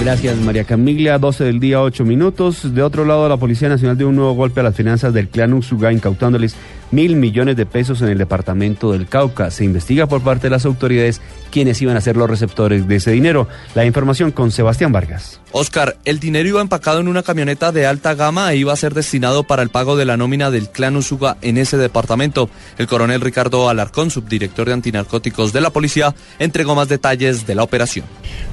Gracias, 0.00 0.38
María 0.38 0.64
Camila. 0.64 1.18
12 1.18 1.44
del 1.44 1.60
día, 1.60 1.82
8 1.82 2.04
minutos. 2.04 2.74
De 2.74 2.82
otro 2.82 3.04
lado, 3.04 3.28
la 3.28 3.36
Policía 3.36 3.68
Nacional 3.68 3.98
dio 3.98 4.08
un 4.08 4.16
nuevo 4.16 4.32
golpe 4.32 4.60
a 4.60 4.62
las 4.62 4.74
finanzas 4.74 5.12
del 5.12 5.28
clan 5.28 5.52
Usuga, 5.52 5.92
incautándoles 5.92 6.56
mil 6.90 7.16
millones 7.16 7.56
de 7.56 7.66
pesos 7.66 8.02
en 8.02 8.08
el 8.08 8.18
departamento 8.18 8.92
del 8.92 9.06
Cauca. 9.06 9.50
Se 9.50 9.64
investiga 9.64 10.06
por 10.06 10.22
parte 10.22 10.44
de 10.44 10.50
las 10.50 10.64
autoridades 10.64 11.20
quiénes 11.50 11.80
iban 11.82 11.96
a 11.96 12.00
ser 12.00 12.16
los 12.16 12.30
receptores 12.30 12.86
de 12.86 12.96
ese 12.96 13.10
dinero. 13.10 13.48
La 13.74 13.84
información 13.84 14.30
con 14.30 14.50
Sebastián 14.50 14.92
Vargas. 14.92 15.40
Oscar, 15.52 15.96
el 16.04 16.20
dinero 16.20 16.48
iba 16.48 16.60
empacado 16.60 17.00
en 17.00 17.08
una 17.08 17.24
camioneta 17.24 17.72
de 17.72 17.86
alta 17.86 18.14
gama 18.14 18.52
e 18.52 18.56
iba 18.56 18.72
a 18.72 18.76
ser 18.76 18.94
destinado 18.94 19.42
para 19.42 19.62
el 19.62 19.68
pago 19.68 19.96
de 19.96 20.04
la 20.04 20.16
nómina 20.16 20.50
del 20.50 20.68
clan 20.68 20.96
Usuga 20.96 21.36
en 21.42 21.58
ese 21.58 21.76
departamento. 21.76 22.48
El 22.78 22.86
coronel 22.86 23.20
Ricardo 23.20 23.68
Alarcón, 23.68 24.10
subdirector 24.10 24.68
de 24.68 24.74
antinarcóticos 24.74 25.52
de 25.52 25.60
la 25.60 25.70
policía, 25.70 26.14
entregó 26.38 26.76
más 26.76 26.88
detalles 26.88 27.46
de 27.46 27.56
la 27.56 27.64
operación. 27.64 28.06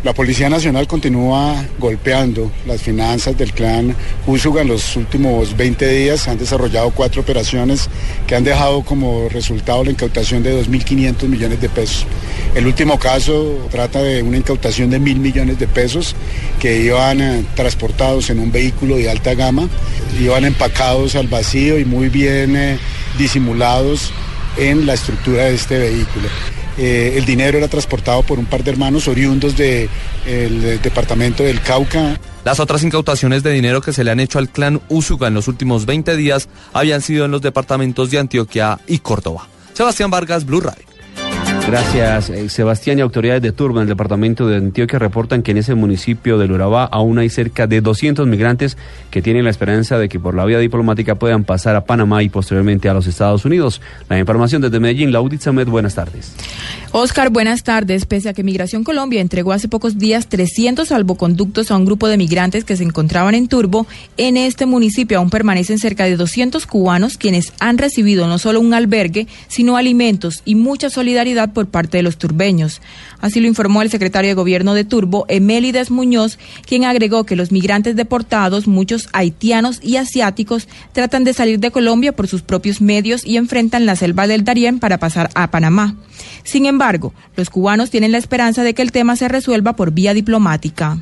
La 0.03 0.13
Policía 0.13 0.50
Nacional 0.50 0.88
continúa 0.88 1.63
golpeando 1.77 2.51
las 2.65 2.82
finanzas 2.82 3.38
del 3.38 3.53
clan 3.53 3.96
Usuga 4.25 4.63
en 4.63 4.70
los 4.70 4.96
últimos 4.96 5.56
20 5.56 5.88
días. 5.88 6.27
Han 6.27 6.39
desarrollado 6.39 6.89
cuatro 6.91 7.22
operaciones 7.22 7.89
que 8.27 8.36
han 8.36 8.43
dejado 8.43 8.84
como 8.84 9.29
resultado 9.29 9.86
la 9.86 9.91
incautación 9.91 10.43
de 10.43 10.62
2.500 10.62 11.27
millones 11.27 11.62
de 11.62 11.69
pesos. 11.69 12.05
El 12.55 12.67
último 12.67 13.00
caso 13.00 13.67
trata 13.72 14.01
de 14.03 14.22
una 14.22 14.38
incautación 14.38 14.89
de 14.89 15.00
mil 15.00 15.19
millones 15.19 15.57
de 15.57 15.67
pesos 15.67 16.13
que 16.60 16.81
iban 16.81 17.22
eh, 17.22 17.46
transportados 17.55 18.29
en 18.29 18.39
un 18.39 18.51
vehículo 18.51 18.98
de 18.98 19.10
alta 19.10 19.34
gama, 19.34 19.69
iban 20.19 20.43
empacados 20.43 21.15
al 21.15 21.27
vacío 21.27 21.79
y 21.79 21.86
muy 21.86 22.10
bien 22.10 22.55
eh, 22.57 22.77
disimulados 23.17 24.12
en 24.57 24.86
la 24.86 24.96
estructura 24.96 25.46
de 25.46 25.55
este 25.55 25.77
vehículo. 25.77 26.27
Eh, 26.77 27.13
el 27.15 27.25
dinero 27.25 27.57
era 27.57 27.69
transportado 27.69 28.24
por 28.24 28.39
un 28.39 28.46
par 28.46 28.63
de 28.63 28.72
hermanos 28.72 29.07
oriundos 29.07 29.55
del 29.55 29.89
departamento 30.81 31.43
del 31.43 31.62
Cauca. 31.62 32.19
Las 32.48 32.62
otras 32.62 32.82
incautaciones 32.82 33.44
de 33.44 33.51
dinero 33.51 33.82
que 33.82 33.92
se 33.92 34.06
le 34.06 34.12
han 34.12 34.22
hecho 34.22 34.39
al 34.39 34.48
clan 34.48 34.80
Usuga 34.88 35.27
en 35.27 35.34
los 35.34 35.50
últimos 35.50 35.86
20 35.86 36.16
días 36.16 36.48
habían 36.72 37.01
sido 37.01 37.25
en 37.25 37.32
los 37.32 37.42
departamentos 37.42 38.10
de 38.10 38.20
Antioquia 38.20 38.80
y 38.88 39.00
Córdoba. 39.00 39.50
Sebastián 39.74 40.10
Vargas, 40.10 40.46
Blue 40.46 40.62
Radio. 40.62 40.87
Gracias, 41.67 42.29
eh, 42.29 42.47
Sebastián 42.47 42.97
y 42.97 43.01
autoridades 43.01 43.41
de 43.41 43.51
Turba 43.51 43.81
en 43.81 43.83
el 43.83 43.89
departamento 43.89 44.47
de 44.47 44.55
Antioquia 44.55 45.00
reportan 45.00 45.43
que 45.43 45.51
en 45.51 45.57
ese 45.57 45.75
municipio 45.75 46.38
del 46.38 46.53
Urabá 46.53 46.86
aún 46.86 47.19
hay 47.19 47.27
cerca 47.27 47.67
de 47.67 47.81
200 47.81 48.25
migrantes 48.25 48.77
que 49.12 49.21
tienen 49.21 49.43
la 49.43 49.50
esperanza 49.50 49.97
de 49.97 50.07
que 50.07 50.17
por 50.17 50.33
la 50.33 50.45
vía 50.45 50.59
diplomática 50.59 51.15
puedan 51.15 51.43
pasar 51.43 51.75
a 51.75 51.83
Panamá 51.83 52.24
y 52.24 52.29
posteriormente 52.29 52.88
a 52.88 52.93
los 52.93 53.05
Estados 53.05 53.43
Unidos. 53.43 53.81
La 54.07 54.17
información 54.17 54.62
desde 54.62 54.79
Medellín, 54.79 55.12
Laudit 55.12 55.41
Samed, 55.41 55.67
buenas 55.67 55.93
tardes. 55.93 56.31
Oscar, 56.93 57.31
buenas 57.31 57.63
tardes. 57.63 58.05
Pese 58.05 58.29
a 58.29 58.33
que 58.33 58.43
Migración 58.43 58.86
Colombia 58.86 59.19
entregó 59.19 59.51
hace 59.51 59.67
pocos 59.67 59.97
días 59.97 60.27
300 60.27 60.88
salvoconductos 60.88 61.69
a 61.69 61.75
un 61.75 61.83
grupo 61.83 62.07
de 62.07 62.15
migrantes 62.15 62.63
que 62.63 62.77
se 62.77 62.86
encontraban 62.86 63.36
en 63.36 63.50
Turbo, 63.50 63.88
en 64.15 64.38
este 64.38 64.65
municipio 64.65 65.17
aún 65.17 65.29
permanecen 65.29 65.79
cerca 65.79 66.05
de 66.05 66.15
200 66.15 66.65
cubanos 66.65 67.17
quienes 67.17 67.51
han 67.59 67.77
recibido 67.77 68.25
no 68.27 68.38
solo 68.38 68.62
un 68.62 68.74
albergue, 68.74 69.27
sino 69.50 69.75
alimentos 69.75 70.41
y 70.45 70.55
mucha 70.55 70.89
solidaridad 70.89 71.57
por 71.58 71.70
parte 71.70 71.98
de 71.98 72.04
los 72.04 72.18
turbeños. 72.20 72.84
Así 73.20 73.40
lo 73.40 73.48
informó 73.48 73.82
el 73.82 73.90
secretario 73.90 74.30
de 74.30 74.36
Gobierno 74.36 74.76
de 74.76 74.84
Turbo, 74.84 75.26
Emelides 75.28 75.90
Muñoz, 75.90 76.38
quien 76.68 76.84
agregó 76.84 77.24
que 77.24 77.36
los 77.36 77.52
migrantes 77.52 77.96
deportados, 77.96 78.68
muchos 78.68 79.10
haitianos 79.12 79.80
y 79.82 79.98
asiáticos, 79.98 80.68
tratan 80.94 81.24
de 81.24 81.34
salir 81.34 81.60
de 81.60 81.72
Colombia 81.72 82.12
por 82.12 82.28
sus 82.28 82.44
propios 82.44 82.80
medios 82.80 83.26
y 83.26 83.38
enfrentan 83.38 83.88
la 83.88 83.96
selva 83.96 84.28
del 84.28 84.44
Darién 84.44 84.78
para 84.78 85.00
pasar 85.00 85.32
a 85.34 85.50
Panamá. 85.50 85.96
Sin 86.44 86.68
embargo, 86.68 87.12
los 87.36 87.50
cubanos 87.50 87.90
tienen 87.90 88.12
la 88.12 88.20
esperanza 88.20 88.62
de 88.62 88.76
que 88.76 88.84
el 88.84 88.92
tema 88.92 89.16
se 89.16 89.28
resuelva 89.28 89.76
por 89.76 89.90
vía 89.90 90.14
diplomática. 90.14 91.00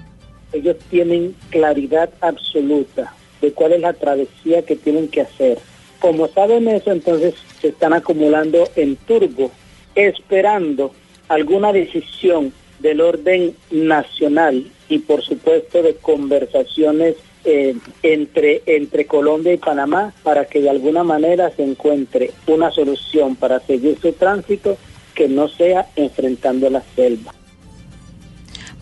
Ellos 0.54 0.78
tienen 0.90 1.36
claridad 1.50 2.12
absoluta 2.22 3.14
de 3.42 3.52
cuál 3.52 3.74
es 3.74 3.82
la 3.82 3.92
travesía 3.92 4.62
que 4.62 4.78
tienen 4.78 5.10
que 5.10 5.20
hacer. 5.20 5.60
Como 6.00 6.30
saben 6.30 6.70
eso, 6.70 6.94
entonces 6.94 7.34
se 7.60 7.68
están 7.68 7.92
acumulando 7.92 8.70
en 8.78 8.96
Turbo 8.96 9.52
esperando 9.96 10.92
alguna 11.28 11.74
decisión 11.74 12.54
del 12.80 13.02
orden 13.02 13.56
nacional 13.72 14.68
y 14.90 15.00
por 15.00 15.24
supuesto 15.24 15.82
de 15.82 15.96
conversaciones 15.96 17.16
eh, 17.46 17.76
entre, 18.04 18.64
entre 18.66 19.06
Colombia 19.06 19.54
y 19.54 19.58
Panamá 19.58 20.14
para 20.24 20.46
que 20.46 20.62
de 20.62 20.70
alguna 20.70 21.04
manera 21.04 21.52
se 21.52 21.64
encuentre 21.64 22.32
una 22.48 22.72
solución 22.72 23.36
para 23.36 23.60
seguir 23.60 23.98
su 24.02 24.14
tránsito 24.14 24.78
que 25.14 25.28
no 25.30 25.48
sea 25.48 25.88
enfrentando 25.96 26.70
la 26.70 26.84
selva. 26.96 27.34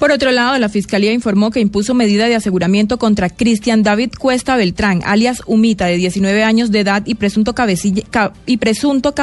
Por 0.03 0.11
otro 0.11 0.31
lado, 0.31 0.59
la 0.59 0.67
Fiscalía 0.67 1.13
informó 1.13 1.49
que 1.49 1.61
impuso 1.61 1.93
medida 1.93 2.27
de 2.27 2.35
aseguramiento 2.35 2.99
contra 2.99 3.29
Cristian 3.29 3.83
David 3.83 4.11
Cuesta 4.19 4.57
Beltrán, 4.57 5.01
alias 5.05 5.41
Humita, 5.45 5.85
de 5.85 5.95
19 5.95 6.43
años 6.43 6.71
de 6.71 6.81
edad 6.81 7.03
y 7.05 7.15
presunto 7.15 7.55
cabecilla, 7.55 8.03
y 8.45 8.57
presunto 8.57 9.15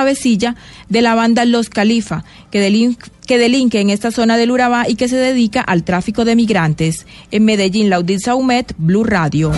de 0.88 1.02
la 1.02 1.14
banda 1.14 1.44
Los 1.44 1.68
Califa, 1.68 2.24
que, 2.50 2.94
que 3.26 3.36
delinque 3.36 3.80
en 3.82 3.90
esta 3.90 4.10
zona 4.10 4.38
del 4.38 4.52
Urabá 4.52 4.88
y 4.88 4.94
que 4.94 5.08
se 5.08 5.16
dedica 5.16 5.60
al 5.60 5.84
tráfico 5.84 6.24
de 6.24 6.34
migrantes. 6.34 7.06
En 7.30 7.44
Medellín, 7.44 7.90
Laudit 7.90 8.20
Saumet, 8.20 8.72
Blue 8.78 9.04
Radio. 9.04 9.52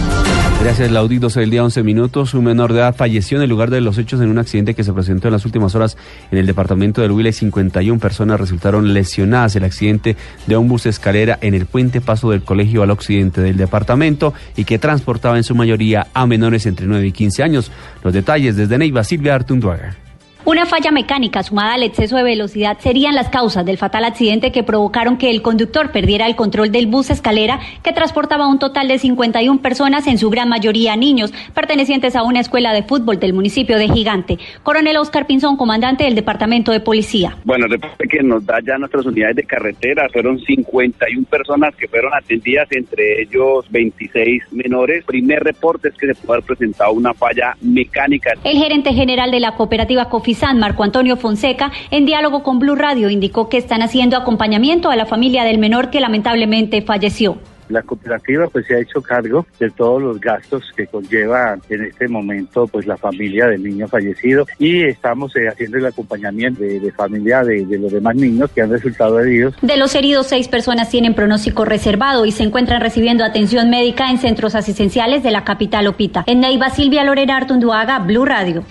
Gracias, 0.63 0.93
Laudit. 0.93 1.21
12 1.21 1.41
del 1.41 1.51
día, 1.51 1.65
11 1.65 1.83
minutos. 1.83 2.35
Un 2.35 2.45
menor 2.45 2.73
de 2.73 2.79
edad 2.79 2.95
falleció 2.95 3.37
en 3.37 3.43
el 3.43 3.51
lugar 3.51 3.69
de 3.69 3.81
los 3.81 3.99
hechos 3.99 4.21
en 4.21 4.29
un 4.29 4.39
accidente 4.39 4.75
que 4.75 4.85
se 4.85 4.93
presentó 4.93 5.27
en 5.27 5.33
las 5.33 5.45
últimas 5.45 5.75
horas 5.75 5.97
en 6.31 6.39
el 6.39 6.47
departamento 6.47 7.03
del 7.03 7.11
Huila 7.11 7.31
y 7.31 7.33
51 7.33 7.99
personas 7.99 8.39
resultaron 8.39 8.95
lesionadas. 8.95 9.57
El 9.57 9.65
accidente 9.65 10.17
de 10.47 10.57
un 10.57 10.69
bus 10.69 10.87
escalera 10.87 11.37
en 11.41 11.55
el 11.55 11.67
puente 11.67 12.01
paso 12.01 12.31
del 12.31 12.45
colegio 12.45 12.85
al 12.85 12.93
occidente 12.93 13.41
del 13.41 13.57
departamento 13.57 14.35
y 14.57 14.65
que 14.65 14.79
transportaba 14.79 15.37
en 15.37 15.43
su 15.43 15.57
mayoría 15.57 16.07
a 16.15 16.27
menores 16.27 16.65
entre 16.67 16.87
9 16.87 17.09
y 17.09 17.13
15 17.13 17.43
años. 17.43 17.73
Los 18.05 18.15
detalles 18.15 18.55
desde 18.55 18.79
Neiva, 18.79 19.03
Silvia 19.03 19.35
Artunduaga. 19.35 19.97
Una 20.45 20.67
falla 20.67 20.91
mecánica 20.91 21.45
sumada 21.45 21.75
al 21.75 21.85
exceso 21.85 22.17
de 22.17 22.25
velocidad 22.25 22.77
serían 22.81 23.15
las 23.15 23.29
causas 23.29 23.65
del 23.65 23.79
fatal 23.79 24.05
accidente 24.05 24.51
que 24.51 24.65
provocaron 24.65 25.17
que 25.17 25.31
el 25.31 25.41
conductor 25.41 25.93
perdiera 25.93 26.27
el 26.27 26.35
control 26.35 26.73
del 26.73 26.89
bus 26.89 27.11
escalera 27.11 27.61
que 27.85 27.93
transportaba 27.93 28.49
un 28.49 28.59
total 28.59 28.89
de 28.89 28.99
51 28.99 29.63
personas, 29.63 30.09
en 30.09 30.19
su 30.19 30.31
gran 30.31 30.49
mayoría 30.49 30.97
niños, 30.97 31.33
pertenecientes 31.55 32.17
a 32.17 32.25
una 32.25 32.41
escuela 32.41 32.73
de 32.73 32.83
fútbol 32.83 33.21
del 33.21 33.35
municipio 33.35 33.79
de 33.79 33.89
Gigante. 33.89 34.39
Coronel 34.65 34.97
Oscar 34.97 35.29
Pinzón, 35.29 35.57
comandante 35.57 36.03
del 36.03 36.17
Departamento 36.17 36.73
de 36.73 36.81
Policía. 36.81 37.37
Bueno, 37.45 37.69
reporte 37.69 38.09
que 38.09 38.21
nos 38.25 38.45
da 38.45 38.59
ya 38.67 38.79
nuestras 38.79 39.07
unidades 39.07 39.37
de 39.37 39.45
carretera, 39.45 40.09
fueron 40.13 40.41
51 40.41 41.25
personas 41.31 41.77
que 41.77 41.87
fueron 41.87 42.13
atendidas, 42.15 42.67
entre 42.73 43.23
ellos 43.23 43.65
26 43.71 44.53
menores. 44.53 45.05
Primer 45.05 45.45
reporte 45.45 45.91
es 45.91 45.95
que 45.95 46.09
se 46.09 46.15
puede 46.17 46.39
haber 46.39 46.47
presentado 46.47 46.93
una 46.95 47.15
falla 47.15 47.57
mecánica. 47.61 48.33
El 48.43 48.59
gerente 48.59 48.93
general 48.93 49.31
de 49.31 49.39
la 49.39 49.55
cooperativa 49.55 50.09
Cofi 50.09 50.32
San 50.35 50.59
Marco 50.59 50.85
Antonio 50.85 51.17
Fonseca, 51.17 51.73
en 51.91 52.07
diálogo 52.07 52.43
con 52.43 52.59
Blue 52.59 52.77
Radio, 52.77 53.11
indicó 53.11 53.49
que 53.49 53.59
están 53.59 53.83
haciendo 53.83 54.17
acompañamiento 54.17 54.91
a 54.91 54.97
la 54.97 55.07
familia 55.07 55.45
del 55.45 55.59
menor 55.59 55.91
que 55.91 56.01
lamentablemente 56.01 56.83
falleció. 56.83 57.39
La 57.69 57.83
cooperativa 57.83 58.49
pues 58.49 58.67
se 58.67 58.75
ha 58.75 58.81
hecho 58.81 59.01
cargo 59.01 59.47
de 59.59 59.71
todos 59.71 60.03
los 60.03 60.21
gastos 60.21 60.63
que 60.77 60.87
conlleva 60.87 61.57
en 61.71 61.85
este 61.85 62.07
momento 62.07 62.67
pues 62.67 62.87
la 62.87 62.99
familia 62.99 63.47
del 63.47 63.63
niño 63.63 63.89
fallecido 63.89 64.47
y 64.59 64.83
estamos 64.83 65.35
eh, 65.37 65.49
haciendo 65.49 65.79
el 65.79 65.87
acompañamiento 65.87 66.61
de, 66.63 66.81
de 66.81 66.93
familia 66.93 67.43
de, 67.43 67.65
de, 67.65 67.79
los 67.79 67.91
demás 67.91 68.15
niños 68.15 68.51
que 68.51 68.61
han 68.61 68.71
resultado 68.71 69.19
heridos. 69.21 69.55
De 69.63 69.77
los 69.79 69.95
heridos, 69.95 70.27
seis 70.27 70.49
personas 70.49 70.91
tienen 70.91 71.15
pronóstico 71.15 71.65
reservado 71.65 72.27
y 72.27 72.33
se 72.33 72.43
encuentran 72.43 72.83
recibiendo 72.83 73.25
atención 73.25 73.71
médica 73.71 74.11
en 74.11 74.19
centros 74.19 74.55
asistenciales 74.55 75.23
de 75.23 75.31
la 75.31 75.45
capital 75.45 75.87
Opita. 75.87 76.25
En 76.27 76.41
Neiva, 76.41 76.69
Silvia 76.69 77.05
Lorena 77.05 77.39
Artunduaga, 77.39 78.01
Blue 78.01 78.27
Radio. 78.27 78.65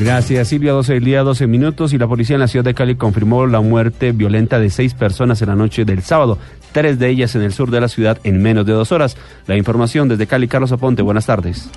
Gracias, 0.00 0.48
Silvia. 0.48 0.72
12 0.72 0.94
del 0.94 1.04
día, 1.04 1.22
12 1.22 1.46
minutos. 1.48 1.92
Y 1.92 1.98
la 1.98 2.06
policía 2.06 2.34
en 2.34 2.40
la 2.40 2.48
ciudad 2.48 2.64
de 2.64 2.74
Cali 2.74 2.94
confirmó 2.94 3.46
la 3.46 3.60
muerte 3.60 4.12
violenta 4.12 4.60
de 4.60 4.70
seis 4.70 4.94
personas 4.94 5.42
en 5.42 5.48
la 5.48 5.56
noche 5.56 5.84
del 5.84 6.02
sábado. 6.02 6.38
Tres 6.72 6.98
de 6.98 7.08
ellas 7.08 7.34
en 7.34 7.42
el 7.42 7.52
sur 7.52 7.70
de 7.70 7.80
la 7.80 7.88
ciudad 7.88 8.18
en 8.22 8.40
menos 8.40 8.64
de 8.64 8.72
dos 8.72 8.92
horas. 8.92 9.16
La 9.46 9.56
información 9.56 10.08
desde 10.08 10.26
Cali, 10.26 10.46
Carlos 10.46 10.70
Aponte. 10.70 11.02
Buenas 11.02 11.26
tardes. 11.26 11.68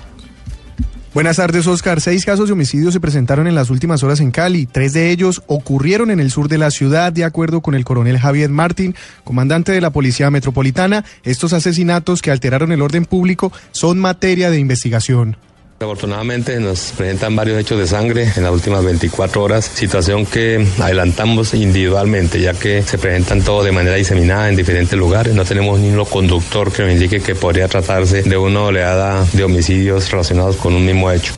Buenas 1.14 1.36
tardes, 1.36 1.66
Oscar. 1.66 2.00
Seis 2.00 2.24
casos 2.24 2.46
de 2.46 2.54
homicidio 2.54 2.90
se 2.90 3.00
presentaron 3.00 3.46
en 3.46 3.54
las 3.54 3.70
últimas 3.70 4.02
horas 4.02 4.20
en 4.20 4.30
Cali. 4.30 4.66
Tres 4.66 4.92
de 4.92 5.10
ellos 5.10 5.42
ocurrieron 5.46 6.10
en 6.10 6.20
el 6.20 6.30
sur 6.30 6.48
de 6.48 6.56
la 6.58 6.70
ciudad, 6.70 7.12
de 7.12 7.24
acuerdo 7.24 7.60
con 7.60 7.74
el 7.74 7.84
coronel 7.84 8.18
Javier 8.18 8.48
Martín, 8.50 8.94
comandante 9.24 9.72
de 9.72 9.80
la 9.80 9.90
Policía 9.90 10.30
Metropolitana. 10.30 11.04
Estos 11.22 11.52
asesinatos 11.52 12.22
que 12.22 12.30
alteraron 12.30 12.72
el 12.72 12.80
orden 12.80 13.04
público 13.04 13.52
son 13.72 13.98
materia 13.98 14.50
de 14.50 14.58
investigación. 14.58 15.36
Afortunadamente 15.82 16.60
nos 16.60 16.92
presentan 16.92 17.34
varios 17.34 17.58
hechos 17.58 17.78
de 17.78 17.86
sangre 17.86 18.32
en 18.36 18.44
las 18.44 18.52
últimas 18.52 18.84
24 18.84 19.42
horas, 19.42 19.64
situación 19.64 20.24
que 20.24 20.64
adelantamos 20.80 21.54
individualmente, 21.54 22.40
ya 22.40 22.54
que 22.54 22.82
se 22.82 22.98
presentan 22.98 23.42
todo 23.42 23.64
de 23.64 23.72
manera 23.72 23.96
diseminada 23.96 24.48
en 24.48 24.56
diferentes 24.56 24.96
lugares. 24.96 25.34
No 25.34 25.44
tenemos 25.44 25.80
ni 25.80 25.90
un 25.90 26.04
conductor 26.04 26.72
que 26.72 26.82
nos 26.84 26.92
indique 26.92 27.20
que 27.20 27.34
podría 27.34 27.66
tratarse 27.66 28.22
de 28.22 28.36
una 28.36 28.62
oleada 28.62 29.26
de 29.32 29.44
homicidios 29.44 30.10
relacionados 30.10 30.56
con 30.56 30.74
un 30.74 30.86
mismo 30.86 31.10
hecho. 31.10 31.34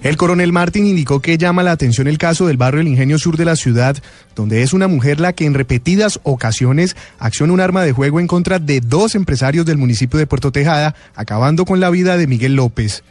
El 0.00 0.16
coronel 0.16 0.52
Martín 0.52 0.86
indicó 0.86 1.20
que 1.20 1.36
llama 1.38 1.64
la 1.64 1.72
atención 1.72 2.06
el 2.06 2.18
caso 2.18 2.46
del 2.46 2.56
barrio 2.56 2.80
El 2.80 2.88
Ingenio 2.88 3.18
Sur 3.18 3.36
de 3.36 3.44
la 3.44 3.56
ciudad, 3.56 3.96
donde 4.36 4.62
es 4.62 4.72
una 4.72 4.86
mujer 4.86 5.18
la 5.18 5.32
que 5.32 5.44
en 5.44 5.54
repetidas 5.54 6.20
ocasiones 6.22 6.96
acciona 7.18 7.52
un 7.52 7.60
arma 7.60 7.82
de 7.82 7.92
juego 7.92 8.20
en 8.20 8.28
contra 8.28 8.60
de 8.60 8.80
dos 8.80 9.16
empresarios 9.16 9.66
del 9.66 9.76
municipio 9.76 10.20
de 10.20 10.28
Puerto 10.28 10.52
Tejada, 10.52 10.94
acabando 11.16 11.64
con 11.64 11.80
la 11.80 11.90
vida 11.90 12.16
de 12.16 12.28
Miguel 12.28 12.54
López. 12.54 13.02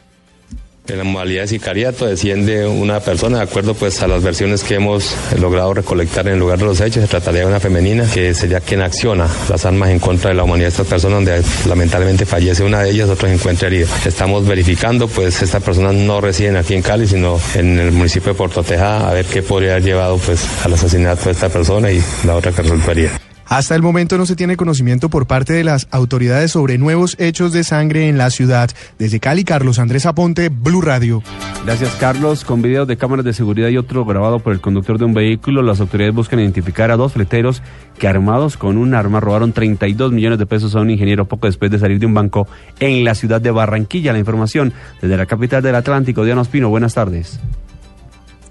En 0.88 0.96
la 0.96 1.04
modalidad 1.04 1.42
de 1.42 1.48
sicariato 1.48 2.06
desciende 2.06 2.66
una 2.66 3.00
persona, 3.00 3.38
de 3.38 3.44
acuerdo 3.44 3.74
pues 3.74 4.02
a 4.02 4.08
las 4.08 4.22
versiones 4.22 4.64
que 4.64 4.76
hemos 4.76 5.14
logrado 5.38 5.74
recolectar 5.74 6.26
en 6.26 6.34
el 6.34 6.38
lugar 6.38 6.58
de 6.58 6.64
los 6.64 6.80
hechos, 6.80 7.02
se 7.02 7.08
trataría 7.08 7.40
de 7.40 7.46
una 7.46 7.60
femenina 7.60 8.10
que 8.10 8.32
sería 8.32 8.60
quien 8.60 8.80
acciona 8.80 9.28
las 9.50 9.66
armas 9.66 9.90
en 9.90 9.98
contra 9.98 10.30
de 10.30 10.36
la 10.36 10.44
humanidad 10.44 10.68
de 10.68 10.70
estas 10.70 10.86
personas, 10.86 11.16
donde 11.16 11.42
lamentablemente 11.68 12.24
fallece 12.24 12.64
una 12.64 12.82
de 12.82 12.90
ellas, 12.90 13.10
otro 13.10 13.28
se 13.28 13.34
encuentra 13.34 13.68
herido. 13.68 13.86
Estamos 14.06 14.46
verificando, 14.46 15.08
pues 15.08 15.42
estas 15.42 15.62
personas 15.62 15.94
no 15.94 16.22
residen 16.22 16.56
aquí 16.56 16.72
en 16.72 16.80
Cali, 16.80 17.06
sino 17.06 17.38
en 17.54 17.78
el 17.78 17.92
municipio 17.92 18.32
de 18.32 18.38
Puerto 18.38 18.62
Tejada, 18.62 19.10
a 19.10 19.12
ver 19.12 19.26
qué 19.26 19.42
podría 19.42 19.72
haber 19.72 19.84
llevado 19.84 20.16
pues 20.16 20.46
al 20.64 20.72
asesinato 20.72 21.26
de 21.26 21.32
esta 21.32 21.50
persona 21.50 21.90
y 21.90 22.02
la 22.24 22.34
otra 22.34 22.50
que 22.50 22.62
resultaría. 22.62 23.27
Hasta 23.48 23.74
el 23.74 23.80
momento 23.80 24.18
no 24.18 24.26
se 24.26 24.36
tiene 24.36 24.58
conocimiento 24.58 25.08
por 25.08 25.26
parte 25.26 25.54
de 25.54 25.64
las 25.64 25.88
autoridades 25.90 26.52
sobre 26.52 26.76
nuevos 26.76 27.16
hechos 27.18 27.50
de 27.52 27.64
sangre 27.64 28.08
en 28.08 28.18
la 28.18 28.28
ciudad. 28.28 28.70
Desde 28.98 29.20
Cali, 29.20 29.42
Carlos 29.42 29.78
Andrés 29.78 30.04
Aponte, 30.04 30.50
Blue 30.50 30.82
Radio. 30.82 31.22
Gracias, 31.64 31.94
Carlos. 31.96 32.44
Con 32.44 32.60
videos 32.60 32.86
de 32.86 32.98
cámaras 32.98 33.24
de 33.24 33.32
seguridad 33.32 33.68
y 33.68 33.78
otro 33.78 34.04
grabado 34.04 34.40
por 34.40 34.52
el 34.52 34.60
conductor 34.60 34.98
de 34.98 35.06
un 35.06 35.14
vehículo, 35.14 35.62
las 35.62 35.80
autoridades 35.80 36.14
buscan 36.14 36.40
identificar 36.40 36.90
a 36.90 36.96
dos 36.98 37.14
fleteros 37.14 37.62
que 37.98 38.06
armados 38.06 38.58
con 38.58 38.76
un 38.76 38.94
arma 38.94 39.18
robaron 39.18 39.54
32 39.54 40.12
millones 40.12 40.38
de 40.38 40.44
pesos 40.44 40.74
a 40.74 40.80
un 40.80 40.90
ingeniero 40.90 41.26
poco 41.26 41.46
después 41.46 41.70
de 41.70 41.78
salir 41.78 41.98
de 41.98 42.06
un 42.06 42.14
banco 42.14 42.46
en 42.80 43.02
la 43.02 43.14
ciudad 43.14 43.40
de 43.40 43.50
Barranquilla. 43.50 44.12
La 44.12 44.18
información 44.18 44.74
desde 45.00 45.16
la 45.16 45.24
capital 45.24 45.62
del 45.62 45.74
Atlántico, 45.74 46.22
Diana 46.22 46.42
Ospino. 46.42 46.68
Buenas 46.68 46.92
tardes. 46.92 47.40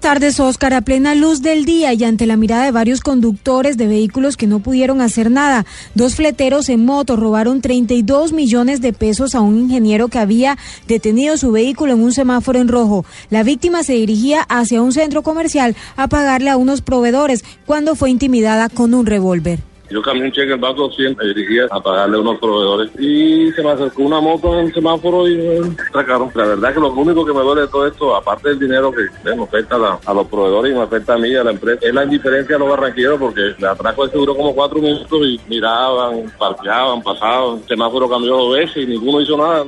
Tardes, 0.00 0.40
Oscar. 0.40 0.74
A 0.74 0.80
plena 0.80 1.14
luz 1.14 1.42
del 1.42 1.64
día 1.64 1.92
y 1.92 2.04
ante 2.04 2.26
la 2.26 2.36
mirada 2.36 2.64
de 2.64 2.70
varios 2.70 3.00
conductores 3.00 3.76
de 3.76 3.86
vehículos 3.86 4.36
que 4.36 4.46
no 4.46 4.60
pudieron 4.60 5.00
hacer 5.00 5.30
nada, 5.30 5.66
dos 5.94 6.14
fleteros 6.14 6.68
en 6.68 6.84
moto 6.84 7.16
robaron 7.16 7.60
32 7.60 8.32
millones 8.32 8.80
de 8.80 8.92
pesos 8.92 9.34
a 9.34 9.40
un 9.40 9.58
ingeniero 9.58 10.08
que 10.08 10.18
había 10.18 10.58
detenido 10.86 11.36
su 11.36 11.52
vehículo 11.52 11.92
en 11.94 12.02
un 12.02 12.12
semáforo 12.12 12.60
en 12.60 12.68
rojo. 12.68 13.04
La 13.30 13.42
víctima 13.42 13.82
se 13.82 13.94
dirigía 13.94 14.42
hacia 14.42 14.82
un 14.82 14.92
centro 14.92 15.22
comercial 15.22 15.76
a 15.96 16.08
pagarle 16.08 16.50
a 16.50 16.56
unos 16.56 16.80
proveedores 16.82 17.44
cuando 17.66 17.94
fue 17.94 18.10
intimidada 18.10 18.68
con 18.68 18.94
un 18.94 19.06
revólver. 19.06 19.67
Yo 19.90 20.02
cambié 20.02 20.24
un 20.24 20.32
cheque 20.32 20.52
en 20.52 20.60
banco 20.60 20.90
100, 20.90 21.16
me 21.16 21.24
dirigía 21.26 21.66
a 21.70 21.80
pagarle 21.80 22.18
a 22.18 22.20
unos 22.20 22.38
proveedores 22.38 22.90
y 22.98 23.50
se 23.52 23.62
me 23.62 23.70
acercó 23.70 24.02
una 24.02 24.20
moto 24.20 24.58
en 24.58 24.66
el 24.66 24.74
semáforo 24.74 25.26
y 25.26 25.36
me 25.36 25.76
sacaron. 25.92 26.30
La 26.34 26.44
verdad 26.44 26.74
que 26.74 26.80
lo 26.80 26.92
único 26.92 27.24
que 27.24 27.32
me 27.32 27.40
duele 27.40 27.62
de 27.62 27.68
todo 27.68 27.86
esto, 27.86 28.14
aparte 28.14 28.50
del 28.50 28.58
dinero 28.58 28.92
que 28.92 29.06
me 29.24 29.42
afecta 29.42 29.76
a, 30.04 30.14
los 30.14 30.26
proveedores 30.26 30.72
y 30.72 30.74
me 30.74 30.82
afecta 30.82 31.14
a 31.14 31.18
mí 31.18 31.34
a 31.34 31.44
la 31.44 31.52
empresa, 31.52 31.80
es 31.86 31.94
la 31.94 32.04
indiferencia 32.04 32.56
de 32.56 32.58
los 32.58 32.68
barranqueros 32.68 33.18
porque 33.18 33.54
el 33.58 33.64
atraco 33.64 34.04
ese 34.04 34.18
duró 34.18 34.36
como 34.36 34.54
cuatro 34.54 34.78
minutos 34.78 35.20
y 35.22 35.40
miraban, 35.48 36.30
parqueaban, 36.38 37.02
pasaban. 37.02 37.58
El 37.58 37.68
semáforo 37.68 38.08
cambió 38.08 38.36
dos 38.36 38.56
veces 38.56 38.76
y 38.76 38.86
ninguno 38.86 39.20
hizo 39.20 39.38
nada. 39.38 39.64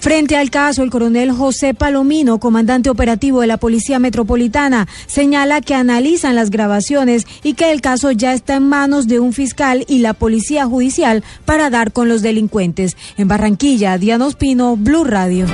Frente 0.00 0.34
al 0.36 0.48
caso, 0.48 0.82
el 0.82 0.88
coronel 0.88 1.30
José 1.30 1.74
Palomino, 1.74 2.38
comandante 2.38 2.88
operativo 2.88 3.42
de 3.42 3.46
la 3.46 3.58
Policía 3.58 3.98
Metropolitana, 3.98 4.88
señala 5.06 5.60
que 5.60 5.74
analizan 5.74 6.34
las 6.34 6.48
grabaciones 6.48 7.26
y 7.42 7.52
que 7.52 7.70
el 7.70 7.82
caso 7.82 8.10
ya 8.10 8.32
está 8.32 8.56
en 8.56 8.66
manos 8.66 9.08
de 9.08 9.20
un 9.20 9.34
fiscal 9.34 9.84
y 9.88 9.98
la 9.98 10.14
Policía 10.14 10.64
Judicial 10.64 11.22
para 11.44 11.68
dar 11.68 11.92
con 11.92 12.08
los 12.08 12.22
delincuentes. 12.22 12.96
En 13.18 13.28
Barranquilla, 13.28 13.98
Diana 13.98 14.26
Ospino, 14.26 14.74
Blue 14.78 15.04
Radio. 15.04 15.44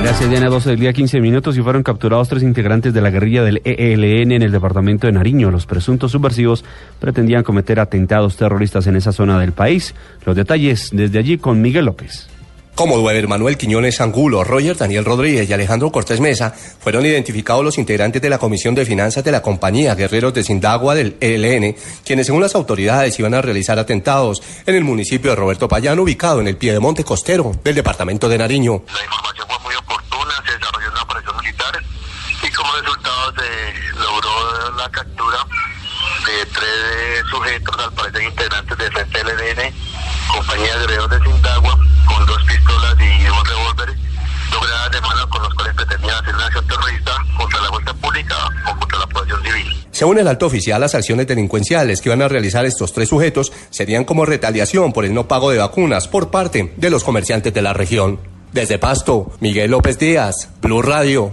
Gracias, 0.00 0.30
Diana. 0.30 0.48
12 0.48 0.70
del 0.70 0.80
día, 0.80 0.92
15 0.94 1.20
minutos 1.20 1.58
y 1.58 1.62
fueron 1.62 1.82
capturados 1.82 2.30
tres 2.30 2.42
integrantes 2.42 2.94
de 2.94 3.02
la 3.02 3.10
guerrilla 3.10 3.42
del 3.42 3.60
ELN 3.64 4.32
en 4.32 4.42
el 4.42 4.50
departamento 4.50 5.08
de 5.08 5.12
Nariño. 5.12 5.50
Los 5.50 5.66
presuntos 5.66 6.12
subversivos 6.12 6.64
pretendían 6.98 7.42
cometer 7.42 7.78
atentados 7.78 8.38
terroristas 8.38 8.86
en 8.86 8.96
esa 8.96 9.12
zona 9.12 9.38
del 9.38 9.52
país. 9.52 9.94
Los 10.24 10.36
detalles 10.36 10.88
desde 10.90 11.18
allí 11.18 11.36
con 11.36 11.60
Miguel 11.60 11.84
López. 11.84 12.30
Como 12.80 12.96
Duever 12.96 13.28
Manuel 13.28 13.58
Quiñones 13.58 14.00
Angulo, 14.00 14.42
Roger 14.42 14.74
Daniel 14.74 15.04
Rodríguez 15.04 15.46
y 15.46 15.52
Alejandro 15.52 15.92
Cortés 15.92 16.18
Mesa, 16.18 16.54
fueron 16.80 17.04
identificados 17.04 17.62
los 17.62 17.76
integrantes 17.76 18.22
de 18.22 18.30
la 18.30 18.38
Comisión 18.38 18.74
de 18.74 18.86
Finanzas 18.86 19.22
de 19.22 19.30
la 19.30 19.42
compañía 19.42 19.94
Guerreros 19.94 20.32
de 20.32 20.42
Sindagua 20.42 20.94
del 20.94 21.18
ELN, 21.20 21.76
quienes 22.06 22.24
según 22.24 22.40
las 22.40 22.54
autoridades 22.54 23.18
iban 23.18 23.34
a 23.34 23.42
realizar 23.42 23.78
atentados 23.78 24.42
en 24.64 24.76
el 24.76 24.84
municipio 24.84 25.28
de 25.28 25.36
Roberto 25.36 25.68
Payano, 25.68 26.00
ubicado 26.04 26.40
en 26.40 26.48
el 26.48 26.56
pie 26.56 26.72
de 26.72 26.80
monte 26.80 27.04
costero 27.04 27.52
del 27.62 27.74
departamento 27.74 28.30
de 28.30 28.38
Nariño. 28.38 28.82
La 28.94 29.04
información 29.04 29.46
fue 29.46 29.58
muy 29.58 29.74
oportuna, 29.74 30.32
se 30.46 30.54
desarrolló 30.54 30.90
una 30.90 31.02
operación 31.02 31.36
militar 31.36 31.82
y 32.42 32.50
como 32.50 32.72
resultado 32.76 33.34
se 33.36 33.98
logró 33.98 34.76
la 34.78 34.88
captura 34.88 35.36
de 36.24 36.46
tres 36.46 37.28
sujetos, 37.28 37.76
al 37.78 37.92
parecer 37.92 38.22
integrantes 38.22 38.78
del 38.78 38.96
ELN, 38.96 39.74
compañía 40.30 40.78
Guerreros 40.78 41.10
de 41.10 41.19
logradas 44.90 44.92
de 44.92 45.00
mano 45.00 45.28
con 45.28 45.42
los 45.42 45.54
cuales 45.54 45.74
pretendían 45.74 46.14
hacer 46.16 46.34
una 46.34 46.46
acción 46.46 46.66
terrorista 46.66 47.12
contra 47.36 47.60
la 47.60 47.68
fuerza 47.68 47.94
pública 47.94 48.34
o 48.70 48.78
contra 48.78 48.98
la 48.98 49.06
población 49.06 49.42
civil. 49.42 49.86
Según 49.90 50.18
el 50.18 50.28
alto 50.28 50.46
oficial, 50.46 50.80
las 50.80 50.94
acciones 50.94 51.26
delincuenciales 51.26 52.00
que 52.00 52.08
iban 52.08 52.22
a 52.22 52.28
realizar 52.28 52.64
estos 52.64 52.92
tres 52.92 53.08
sujetos 53.08 53.52
serían 53.70 54.04
como 54.04 54.26
retaliación 54.26 54.92
por 54.92 55.04
el 55.04 55.14
no 55.14 55.28
pago 55.28 55.50
de 55.50 55.58
vacunas 55.58 56.08
por 56.08 56.30
parte 56.30 56.72
de 56.76 56.90
los 56.90 57.04
comerciantes 57.04 57.52
de 57.52 57.62
la 57.62 57.72
región. 57.72 58.18
Desde 58.52 58.78
Pasto, 58.78 59.30
Miguel 59.40 59.70
López 59.70 59.98
Díaz, 59.98 60.48
Blue 60.60 60.82
Radio. 60.82 61.32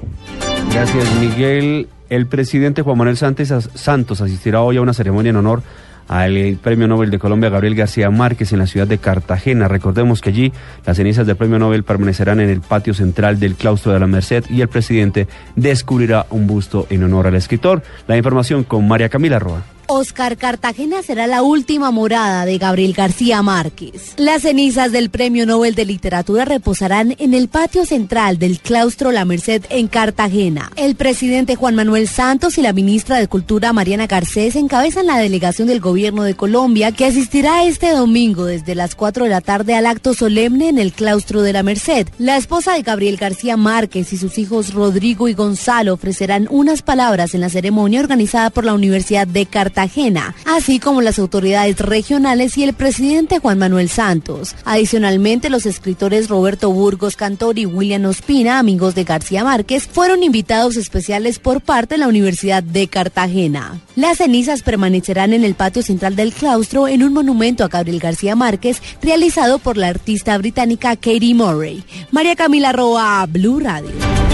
Gracias, 0.71 1.11
Miguel. 1.15 1.89
El 2.09 2.27
presidente 2.27 2.83
Juan 2.83 2.97
Manuel 2.97 3.17
Santos 3.17 4.21
asistirá 4.21 4.61
hoy 4.61 4.77
a 4.77 4.81
una 4.81 4.93
ceremonia 4.93 5.31
en 5.31 5.35
honor 5.37 5.61
al 6.07 6.57
Premio 6.61 6.87
Nobel 6.87 7.11
de 7.11 7.19
Colombia 7.19 7.49
Gabriel 7.49 7.75
García 7.75 8.09
Márquez 8.09 8.53
en 8.53 8.59
la 8.59 8.67
ciudad 8.67 8.87
de 8.87 8.97
Cartagena. 8.97 9.67
Recordemos 9.67 10.21
que 10.21 10.29
allí 10.29 10.53
las 10.85 10.97
cenizas 10.97 11.27
del 11.27 11.35
Premio 11.35 11.59
Nobel 11.59 11.83
permanecerán 11.83 12.39
en 12.39 12.49
el 12.49 12.61
patio 12.61 12.93
central 12.93 13.39
del 13.39 13.55
claustro 13.55 13.91
de 13.93 13.99
la 13.99 14.07
Merced 14.07 14.45
y 14.49 14.61
el 14.61 14.67
presidente 14.67 15.27
descubrirá 15.55 16.25
un 16.29 16.47
busto 16.47 16.87
en 16.89 17.03
honor 17.03 17.27
al 17.27 17.35
escritor. 17.35 17.83
La 18.07 18.17
información 18.17 18.63
con 18.63 18.87
María 18.87 19.09
Camila 19.09 19.39
Roa. 19.39 19.76
Oscar 19.89 20.36
Cartagena 20.36 21.01
será 21.01 21.27
la 21.27 21.44
última 21.44 21.91
morada 21.91 22.46
de 22.46 22.58
Gabriel 22.58 22.91
García 22.91 23.41
Márquez. 23.41 24.13
Las 24.17 24.41
cenizas 24.41 24.91
del 24.91 25.10
Premio 25.10 25.46
Nobel 25.46 25.75
de 25.75 25.86
Literatura 25.86 26.44
reposarán 26.44 27.15
en 27.20 27.34
el 27.34 27.48
patio 27.48 27.86
central 27.86 28.38
del 28.38 28.60
claustro 28.60 29.13
La 29.13 29.24
Merced 29.24 29.63
en 29.70 29.88
Cartagena. 29.88 30.72
El 30.75 30.96
presidente 30.96 31.56
Juan 31.56 31.75
Manuel 31.75 32.10
Santos 32.10 32.58
y 32.58 32.63
la 32.63 32.74
ministra 32.74 33.18
de 33.18 33.29
Cultura 33.29 33.72
Mariana 33.72 34.07
Garcés 34.07 34.57
encabezan 34.57 35.05
la 35.05 35.20
delegación 35.20 35.70
del 35.70 35.79
gobierno 35.79 36.24
de 36.24 36.35
Colombia 36.35 36.92
que 36.92 37.05
asistirá 37.05 37.64
este 37.64 37.92
domingo 37.92 38.44
desde 38.44 38.75
las 38.75 38.94
4 38.94 39.24
de 39.24 39.29
la 39.29 39.42
tarde 39.42 39.75
al 39.75 39.85
acto 39.85 40.14
solemne 40.14 40.68
en 40.68 40.79
el 40.79 40.92
claustro 40.92 41.42
de 41.44 41.53
La 41.53 41.64
Merced. 41.64 42.09
La 42.20 42.35
esposa 42.35 42.74
de 42.74 42.81
Gabriel 42.81 43.16
García 43.16 43.55
Márquez 43.55 44.11
y 44.11 44.18
sus 44.18 44.38
hijos 44.38 44.74
Rodrigo 44.74 45.29
y 45.29 45.33
Gonzalo 45.33 45.94
ofrecerán 45.94 46.48
unas 46.51 46.81
palabras 46.81 47.33
en 47.33 47.42
la 47.42 47.50
ceremonia 47.50 48.01
organizada 48.01 48.50
por 48.50 48.66
la 48.66 48.74
Universidad 48.74 49.25
de 49.25 49.46
Cartagena 49.46 49.76
Cartagena, 49.77 50.33
así 50.46 50.79
como 50.79 51.01
las 51.01 51.20
autoridades 51.20 51.77
regionales 51.77 52.57
y 52.57 52.63
el 52.63 52.74
presidente 52.74 53.37
Juan 53.37 53.59
Manuel 53.59 53.90
Santos. 53.90 54.55
Adicionalmente, 54.66 55.51
los 55.51 55.68
escritores 55.68 56.29
Roberto 56.29 56.72
Burgos 56.72 57.16
Cantor 57.16 57.59
y 57.59 57.68
William 57.68 58.05
Ospina, 58.05 58.57
amigos 58.57 58.96
de 58.96 59.03
García 59.03 59.44
Márquez, 59.44 59.87
fueron 59.87 60.24
invitados 60.24 60.77
especiales 60.77 61.37
por 61.37 61.61
parte 61.61 61.94
de 61.94 62.00
la 62.00 62.07
Universidad 62.07 62.63
de 62.63 62.87
Cartagena. 62.87 63.79
Las 63.96 64.18
cenizas 64.18 64.63
permanecerán 64.63 65.33
en 65.33 65.44
el 65.44 65.53
patio 65.53 65.83
central 65.83 66.16
del 66.16 66.33
claustro 66.33 66.87
en 66.87 67.03
un 67.03 67.13
monumento 67.13 67.63
a 67.63 67.68
Gabriel 67.68 68.00
García 68.00 68.35
Márquez 68.35 68.81
realizado 69.03 69.59
por 69.59 69.77
la 69.77 69.90
artista 69.90 70.35
británica 70.40 70.96
Katie 70.96 71.35
Murray. 71.35 71.83
María 72.09 72.35
Camila 72.35 72.72
Roa, 72.72 73.27
Blue 73.29 73.59
Radio. 73.59 74.26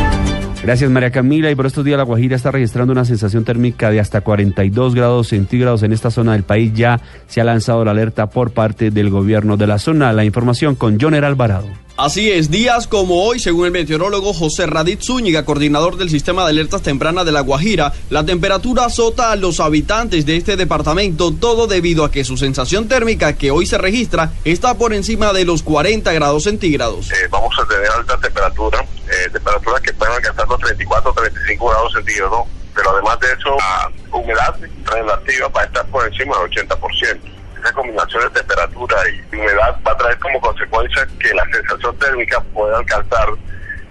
Gracias 0.64 0.90
María 0.90 1.12
Camila 1.12 1.52
y 1.52 1.56
por 1.56 1.66
estos 1.66 1.84
días 1.84 1.98
La 1.98 2.06
Guajira 2.06 2.38
está 2.38 2.50
registrando 2.50 2.94
una 2.94 3.04
sensación 3.04 3.44
térmica 3.44 3.92
de 3.92 4.00
hasta 4.00 4.22
42 4.22 4.96
grados 4.96 5.28
centígrados 5.28 5.84
en 5.84 5.92
esta 5.92 6.10
zona 6.10 6.32
del 6.32 6.44
país. 6.44 6.72
Ya 6.74 7.02
se 7.28 7.42
ha 7.42 7.44
lanzado 7.44 7.84
la 7.84 7.92
alerta 7.92 8.30
por 8.30 8.52
parte 8.52 8.90
del 8.90 9.10
gobierno 9.10 9.58
de 9.58 9.68
la 9.68 9.78
zona. 9.78 10.14
La 10.14 10.24
información 10.24 10.76
con 10.76 10.98
Joner 11.02 11.26
Alvarado. 11.26 11.83
Así 11.96 12.32
es, 12.32 12.50
días 12.50 12.88
como 12.88 13.24
hoy, 13.24 13.40
según 13.40 13.68
el 13.68 13.72
meteorólogo 13.72 14.34
José 14.34 14.66
Radit 14.66 15.04
Zúñiga, 15.04 15.46
coordinador 15.46 15.96
del 15.96 16.10
sistema 16.10 16.44
de 16.44 16.50
alertas 16.50 16.82
tempranas 16.82 17.24
de 17.24 17.32
La 17.32 17.42
Guajira, 17.42 17.94
la 18.10 18.26
temperatura 18.26 18.86
azota 18.86 19.32
a 19.32 19.36
los 19.36 19.60
habitantes 19.60 20.26
de 20.26 20.38
este 20.38 20.58
departamento, 20.58 21.32
todo 21.32 21.68
debido 21.68 22.04
a 22.04 22.10
que 22.10 22.24
su 22.24 22.36
sensación 22.36 22.88
térmica 22.88 23.34
que 23.34 23.52
hoy 23.52 23.68
se 23.68 23.78
registra 23.78 24.32
está 24.44 24.74
por 24.74 24.92
encima 24.92 25.34
de 25.34 25.46
los 25.46 25.62
40 25.62 26.12
grados 26.14 26.46
centígrados. 26.46 27.12
Eh, 27.12 27.28
vamos 27.30 27.54
a 27.60 27.68
tener 27.68 27.88
alta 27.92 28.18
temperatura, 28.18 28.84
eh, 29.08 29.30
temperaturas 29.32 29.82
que 29.82 29.94
pueden 29.94 30.16
alcanzar 30.16 30.48
los 30.48 30.60
34 30.62 31.12
o 31.12 31.14
35 31.14 31.70
grados 31.70 31.94
centígrados, 31.94 32.48
pero 32.74 32.90
además 32.90 33.20
de 33.20 33.28
eso, 33.28 33.56
la 33.56 34.18
humedad 34.18 34.56
relativa 34.86 35.48
va 35.50 35.62
a 35.62 35.66
estar 35.66 35.86
por 35.92 36.08
encima 36.08 36.40
del 36.40 36.50
80% 36.50 37.33
esa 37.64 37.74
combinación 37.74 38.24
de 38.24 38.42
temperatura 38.42 38.98
y 39.10 39.36
humedad 39.36 39.78
va 39.88 39.92
a 39.92 39.98
traer 39.98 40.20
como 40.20 40.40
consecuencia 40.42 41.08
que 41.20 41.34
la 41.34 41.46
sensación 41.46 41.98
térmica 41.98 42.42
pueda 42.54 42.78
alcanzar 42.78 43.30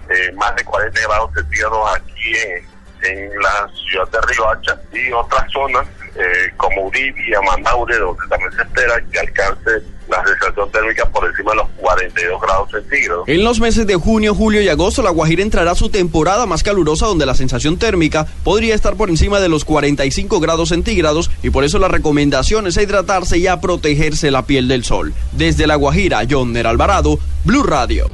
eh, 0.09 0.31
más 0.33 0.55
de 0.55 0.63
40 0.63 1.01
grados 1.01 1.31
centígrados 1.33 1.95
aquí 1.95 2.35
en, 2.35 3.11
en 3.11 3.41
la 3.41 3.67
ciudad 3.89 4.07
de 4.09 4.21
Riohacha 4.21 4.79
y 4.91 5.11
otras 5.11 5.51
zonas 5.51 5.87
eh, 6.15 6.51
como 6.57 6.87
Uribe 6.87 7.21
y 7.27 7.45
Manaure, 7.45 7.97
donde 7.97 8.21
también 8.29 8.51
se 8.51 8.61
espera 8.61 9.01
que 9.11 9.19
alcance 9.19 9.93
la 10.09 10.23
sensación 10.25 10.71
térmica 10.71 11.05
por 11.09 11.27
encima 11.27 11.51
de 11.51 11.57
los 11.57 11.69
42 11.77 12.41
grados 12.41 12.71
centígrados. 12.71 13.27
En 13.27 13.43
los 13.43 13.59
meses 13.59 13.87
de 13.87 13.95
junio, 13.95 14.35
julio 14.35 14.61
y 14.61 14.69
agosto, 14.69 15.01
la 15.01 15.09
Guajira 15.09 15.41
entrará 15.41 15.71
a 15.71 15.75
su 15.75 15.89
temporada 15.89 16.45
más 16.45 16.63
calurosa 16.63 17.07
donde 17.07 17.25
la 17.25 17.35
sensación 17.35 17.77
térmica 17.77 18.27
podría 18.43 18.75
estar 18.75 18.95
por 18.95 19.09
encima 19.09 19.39
de 19.39 19.49
los 19.49 19.65
45 19.65 20.39
grados 20.39 20.69
centígrados 20.69 21.31
y 21.41 21.49
por 21.49 21.63
eso 21.63 21.79
la 21.79 21.87
recomendación 21.87 22.67
es 22.67 22.77
a 22.77 22.83
hidratarse 22.83 23.37
y 23.37 23.47
a 23.47 23.61
protegerse 23.61 24.31
la 24.31 24.45
piel 24.45 24.67
del 24.67 24.83
sol. 24.83 25.13
Desde 25.31 25.67
la 25.67 25.75
Guajira, 25.75 26.21
Joner 26.29 26.67
Alvarado, 26.67 27.17
Blue 27.43 27.63
Radio. 27.63 28.09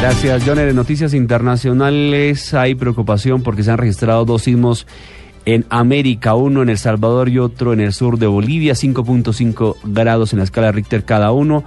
Gracias, 0.00 0.42
Joner. 0.44 0.68
En 0.68 0.76
noticias 0.76 1.14
internacionales 1.14 2.54
hay 2.54 2.74
preocupación 2.74 3.42
porque 3.42 3.62
se 3.62 3.70
han 3.70 3.78
registrado 3.78 4.24
dos 4.24 4.42
sismos 4.42 4.86
en 5.46 5.64
América, 5.70 6.34
uno 6.34 6.62
en 6.62 6.68
El 6.68 6.76
Salvador 6.76 7.28
y 7.28 7.38
otro 7.38 7.72
en 7.72 7.80
el 7.80 7.94
sur 7.94 8.18
de 8.18 8.26
Bolivia, 8.26 8.74
5.5 8.74 9.76
grados 9.84 10.32
en 10.32 10.40
la 10.40 10.44
escala 10.44 10.72
Richter 10.72 11.04
cada 11.04 11.32
uno. 11.32 11.64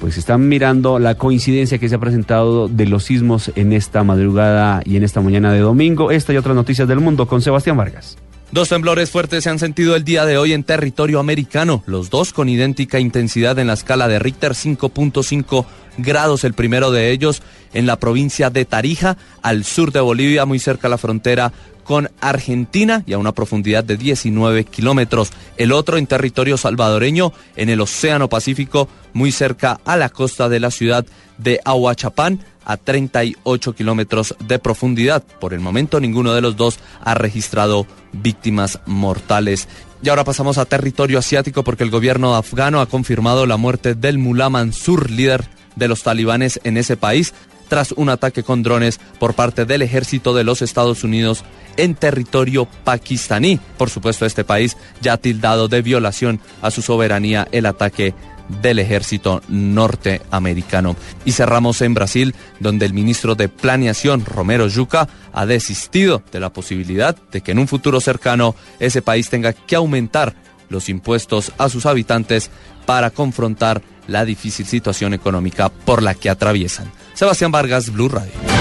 Pues 0.00 0.16
están 0.16 0.48
mirando 0.48 0.98
la 0.98 1.16
coincidencia 1.16 1.78
que 1.78 1.88
se 1.88 1.96
ha 1.96 1.98
presentado 1.98 2.68
de 2.68 2.86
los 2.86 3.04
sismos 3.04 3.50
en 3.56 3.72
esta 3.72 4.04
madrugada 4.04 4.82
y 4.84 4.96
en 4.96 5.02
esta 5.02 5.20
mañana 5.20 5.52
de 5.52 5.60
domingo. 5.60 6.10
Esta 6.10 6.32
y 6.32 6.36
otras 6.36 6.54
noticias 6.54 6.86
del 6.86 7.00
mundo 7.00 7.26
con 7.26 7.42
Sebastián 7.42 7.76
Vargas. 7.76 8.16
Dos 8.52 8.68
temblores 8.68 9.10
fuertes 9.10 9.42
se 9.42 9.50
han 9.50 9.58
sentido 9.58 9.96
el 9.96 10.04
día 10.04 10.24
de 10.24 10.38
hoy 10.38 10.52
en 10.52 10.62
territorio 10.62 11.18
americano, 11.18 11.82
los 11.86 12.10
dos 12.10 12.32
con 12.32 12.48
idéntica 12.48 13.00
intensidad 13.00 13.58
en 13.58 13.66
la 13.66 13.72
escala 13.72 14.06
de 14.06 14.20
Richter 14.20 14.52
5.5 14.52 15.66
grados, 15.98 16.44
el 16.44 16.54
primero 16.54 16.92
de 16.92 17.10
ellos 17.10 17.42
en 17.74 17.86
la 17.86 17.96
provincia 17.96 18.48
de 18.48 18.64
Tarija, 18.64 19.16
al 19.42 19.64
sur 19.64 19.90
de 19.90 20.00
Bolivia, 20.00 20.46
muy 20.46 20.60
cerca 20.60 20.86
a 20.86 20.90
la 20.90 20.98
frontera 20.98 21.52
con 21.86 22.10
Argentina 22.20 23.04
y 23.06 23.12
a 23.12 23.18
una 23.18 23.32
profundidad 23.32 23.84
de 23.84 23.96
19 23.96 24.64
kilómetros. 24.64 25.30
El 25.56 25.72
otro 25.72 25.96
en 25.96 26.06
territorio 26.06 26.56
salvadoreño, 26.56 27.32
en 27.54 27.70
el 27.70 27.80
Océano 27.80 28.28
Pacífico, 28.28 28.88
muy 29.12 29.30
cerca 29.30 29.80
a 29.84 29.96
la 29.96 30.08
costa 30.08 30.48
de 30.48 30.60
la 30.60 30.70
ciudad 30.70 31.06
de 31.38 31.60
Ahuachapán, 31.64 32.40
a 32.64 32.76
38 32.76 33.74
kilómetros 33.74 34.34
de 34.40 34.58
profundidad. 34.58 35.22
Por 35.22 35.54
el 35.54 35.60
momento, 35.60 36.00
ninguno 36.00 36.34
de 36.34 36.40
los 36.40 36.56
dos 36.56 36.80
ha 37.00 37.14
registrado 37.14 37.86
víctimas 38.12 38.80
mortales. 38.86 39.68
Y 40.02 40.08
ahora 40.08 40.24
pasamos 40.24 40.58
a 40.58 40.64
territorio 40.64 41.20
asiático 41.20 41.62
porque 41.62 41.84
el 41.84 41.90
gobierno 41.90 42.34
afgano 42.34 42.80
ha 42.80 42.86
confirmado 42.86 43.46
la 43.46 43.56
muerte 43.56 43.94
del 43.94 44.18
Mullah 44.18 44.50
Mansur, 44.50 45.10
líder 45.10 45.48
de 45.76 45.86
los 45.86 46.02
talibanes 46.02 46.58
en 46.64 46.76
ese 46.76 46.96
país, 46.96 47.32
tras 47.68 47.92
un 47.92 48.08
ataque 48.08 48.42
con 48.42 48.62
drones 48.62 48.98
por 49.18 49.34
parte 49.34 49.64
del 49.64 49.82
ejército 49.82 50.34
de 50.34 50.44
los 50.44 50.62
Estados 50.62 51.04
Unidos 51.04 51.44
en 51.76 51.94
territorio 51.94 52.66
pakistaní. 52.84 53.60
Por 53.78 53.90
supuesto, 53.90 54.26
este 54.26 54.44
país 54.44 54.76
ya 55.00 55.14
ha 55.14 55.16
tildado 55.18 55.68
de 55.68 55.82
violación 55.82 56.40
a 56.62 56.70
su 56.70 56.82
soberanía 56.82 57.48
el 57.52 57.66
ataque 57.66 58.14
del 58.48 58.78
ejército 58.78 59.42
norteamericano. 59.48 60.96
Y 61.24 61.32
cerramos 61.32 61.82
en 61.82 61.94
Brasil, 61.94 62.34
donde 62.60 62.86
el 62.86 62.94
ministro 62.94 63.34
de 63.34 63.48
Planeación, 63.48 64.24
Romero 64.24 64.68
Yuca, 64.68 65.08
ha 65.32 65.46
desistido 65.46 66.22
de 66.32 66.40
la 66.40 66.52
posibilidad 66.52 67.16
de 67.30 67.40
que 67.40 67.52
en 67.52 67.58
un 67.58 67.68
futuro 67.68 68.00
cercano 68.00 68.54
ese 68.78 69.02
país 69.02 69.28
tenga 69.28 69.52
que 69.52 69.76
aumentar 69.76 70.34
los 70.68 70.88
impuestos 70.88 71.52
a 71.58 71.68
sus 71.68 71.86
habitantes 71.86 72.50
para 72.86 73.10
confrontar 73.10 73.82
la 74.06 74.24
difícil 74.24 74.66
situación 74.66 75.14
económica 75.14 75.68
por 75.68 76.02
la 76.02 76.14
que 76.14 76.30
atraviesan. 76.30 76.90
Sebastián 77.14 77.50
Vargas, 77.50 77.92
Blue 77.92 78.08
Radio. 78.08 78.55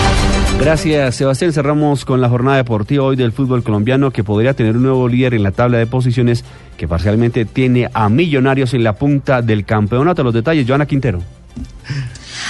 Gracias, 0.60 1.16
Sebastián. 1.16 1.54
Cerramos 1.54 2.06
con 2.06 2.22
la 2.22 2.30
jornada 2.30 2.58
deportiva 2.58 3.04
hoy 3.04 3.16
del 3.16 3.32
fútbol 3.32 3.62
colombiano 3.62 4.12
que 4.12 4.24
podría 4.24 4.54
tener 4.54 4.76
un 4.76 4.84
nuevo 4.84 5.08
líder 5.08 5.34
en 5.34 5.44
la 5.44 5.52
tabla 5.52 5.78
de 5.78 5.86
posiciones 5.86 6.44
que 6.78 6.88
parcialmente 6.88 7.46
tiene 7.46 7.90
a 7.94 8.10
Millonarios 8.10 8.74
en 8.74 8.84
la 8.84 8.94
punta 8.94 9.42
del 9.42 9.66
campeonato. 9.66 10.24
Los 10.24 10.34
detalles, 10.34 10.66
Joana 10.68 10.86
Quintero. 10.86 11.22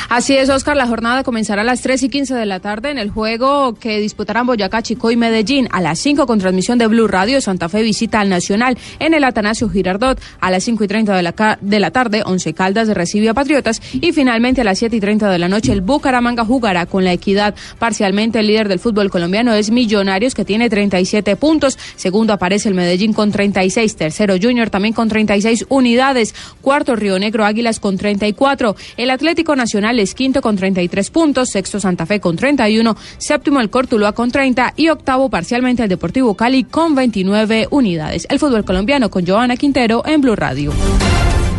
Así 0.10 0.38
es, 0.38 0.50
Oscar. 0.50 0.78
La 0.78 0.88
jornada 0.88 1.24
comenzará 1.24 1.62
a 1.62 1.65
las 1.65 1.82
3 1.82 2.04
y 2.04 2.10
15 2.10 2.36
de 2.36 2.46
la 2.46 2.60
tarde 2.60 2.91
en 2.91 3.00
el 3.00 3.10
juego 3.10 3.74
que 3.74 4.00
disputarán 4.00 4.46
Boyacá, 4.46 4.84
Chico 4.84 5.10
y 5.10 5.15
Medellín. 5.15 5.68
A 5.72 5.82
las 5.82 6.00
5 6.00 6.28
con 6.28 6.39
transmisión 6.39 6.78
de 6.78 6.86
Blue 6.88 7.08
Radio, 7.08 7.41
Santa 7.41 7.70
Fe 7.70 7.82
visita 7.82 8.20
al 8.20 8.30
Nacional 8.30 8.78
en 9.00 9.15
el 9.15 9.24
Atanasio 9.24 9.68
Girardot. 9.68 10.22
A 10.39 10.52
las 10.52 10.63
5 10.63 10.84
y 10.84 10.88
30 10.88 11.15
de 11.15 11.24
la, 11.24 11.58
de 11.60 11.80
la 11.80 11.91
tarde, 11.91 12.22
Once 12.26 12.54
Caldas 12.54 12.88
recibe 12.89 13.30
a 13.30 13.34
Patriotas. 13.34 13.82
Y 13.94 14.12
finalmente 14.12 14.62
a 14.62 14.63
las 14.63 14.78
7 14.78 14.96
y 14.96 15.00
30 15.00 15.30
de 15.30 15.39
la 15.39 15.48
noche, 15.48 15.72
el 15.72 15.82
Bucaramanga 15.82 16.46
jugará 16.46 16.86
con 16.86 17.04
la 17.04 17.12
equidad. 17.12 17.56
Parcialmente 17.80 18.39
el 18.39 18.48
líder 18.48 18.68
del 18.68 18.80
fútbol 18.80 19.10
colombiano 19.10 19.54
es 19.54 19.72
Millonarios, 19.72 20.36
que 20.36 20.46
tiene 20.46 20.70
37 20.70 21.36
puntos. 21.36 21.80
Segundo 21.96 22.32
aparece 22.32 22.70
el 22.70 22.76
Medellín 22.76 23.13
con 23.13 23.32
36. 23.32 23.96
Tercero 23.96 24.36
Junior 24.39 24.70
también 24.70 24.94
con 24.94 25.10
36 25.10 25.65
unidades. 25.70 26.36
Cuarto 26.62 26.96
Río 26.96 27.18
Negro 27.18 27.44
Águilas 27.44 27.80
con 27.80 27.98
34. 27.98 28.76
El 28.98 29.10
Atlético 29.10 29.56
Nacional 29.96 30.00
es 30.00 30.14
quinto 30.14 30.42
con 30.42 30.56
33 30.56 31.10
puntos, 31.10 31.50
sexto 31.50 31.80
Santa 31.80 32.06
Fe 32.06 32.20
con 32.20 32.36
31, 32.36 32.96
séptimo 33.18 33.62
el 33.62 33.70
Cortuluá 33.70 34.12
con 34.12 34.32
30 34.32 34.74
y 34.76 34.90
octavo 34.90 35.30
parcialmente 35.30 35.84
el 35.84 35.90
Deportivo 35.90 36.36
Cali 36.36 36.64
con 36.64 36.96
29 36.96 37.68
unidades. 37.72 38.28
El 38.30 38.40
fútbol 38.40 38.66
colombiano 38.66 39.10
con 39.10 39.26
Joana 39.26 39.56
Quintero 39.56 40.04
en 40.06 40.22
Blue 40.22 40.36
Radio. 40.36 40.72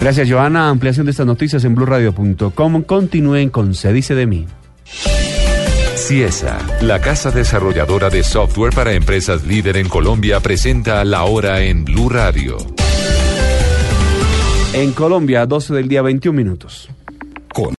Gracias, 0.01 0.29
Joana. 0.31 0.69
Ampliación 0.69 1.07
de 1.07 1.13
estas 1.13 1.27
noticias 1.27 1.65
en 1.65 1.75
blurradio.com. 1.75 2.83
Continúen 2.83 3.51
con 3.51 3.75
Se 3.75 3.93
dice 3.93 4.15
de 4.15 4.27
mí. 4.27 4.47
CIESA, 5.97 6.59
la 6.83 7.01
casa 7.01 7.31
desarrolladora 7.31 8.11
de 8.11 8.23
software 8.23 8.73
para 8.75 8.93
empresas 8.93 9.45
líder 9.45 9.79
en 9.79 9.89
Colombia, 9.89 10.41
presenta 10.41 11.05
la 11.05 11.25
hora 11.25 11.63
en 11.63 11.85
Blue 11.85 12.09
Radio. 12.09 12.59
En 14.75 14.93
Colombia, 14.93 15.47
12 15.47 15.75
del 15.75 15.89
día, 15.89 16.03
21 16.03 16.37
minutos. 16.37 16.91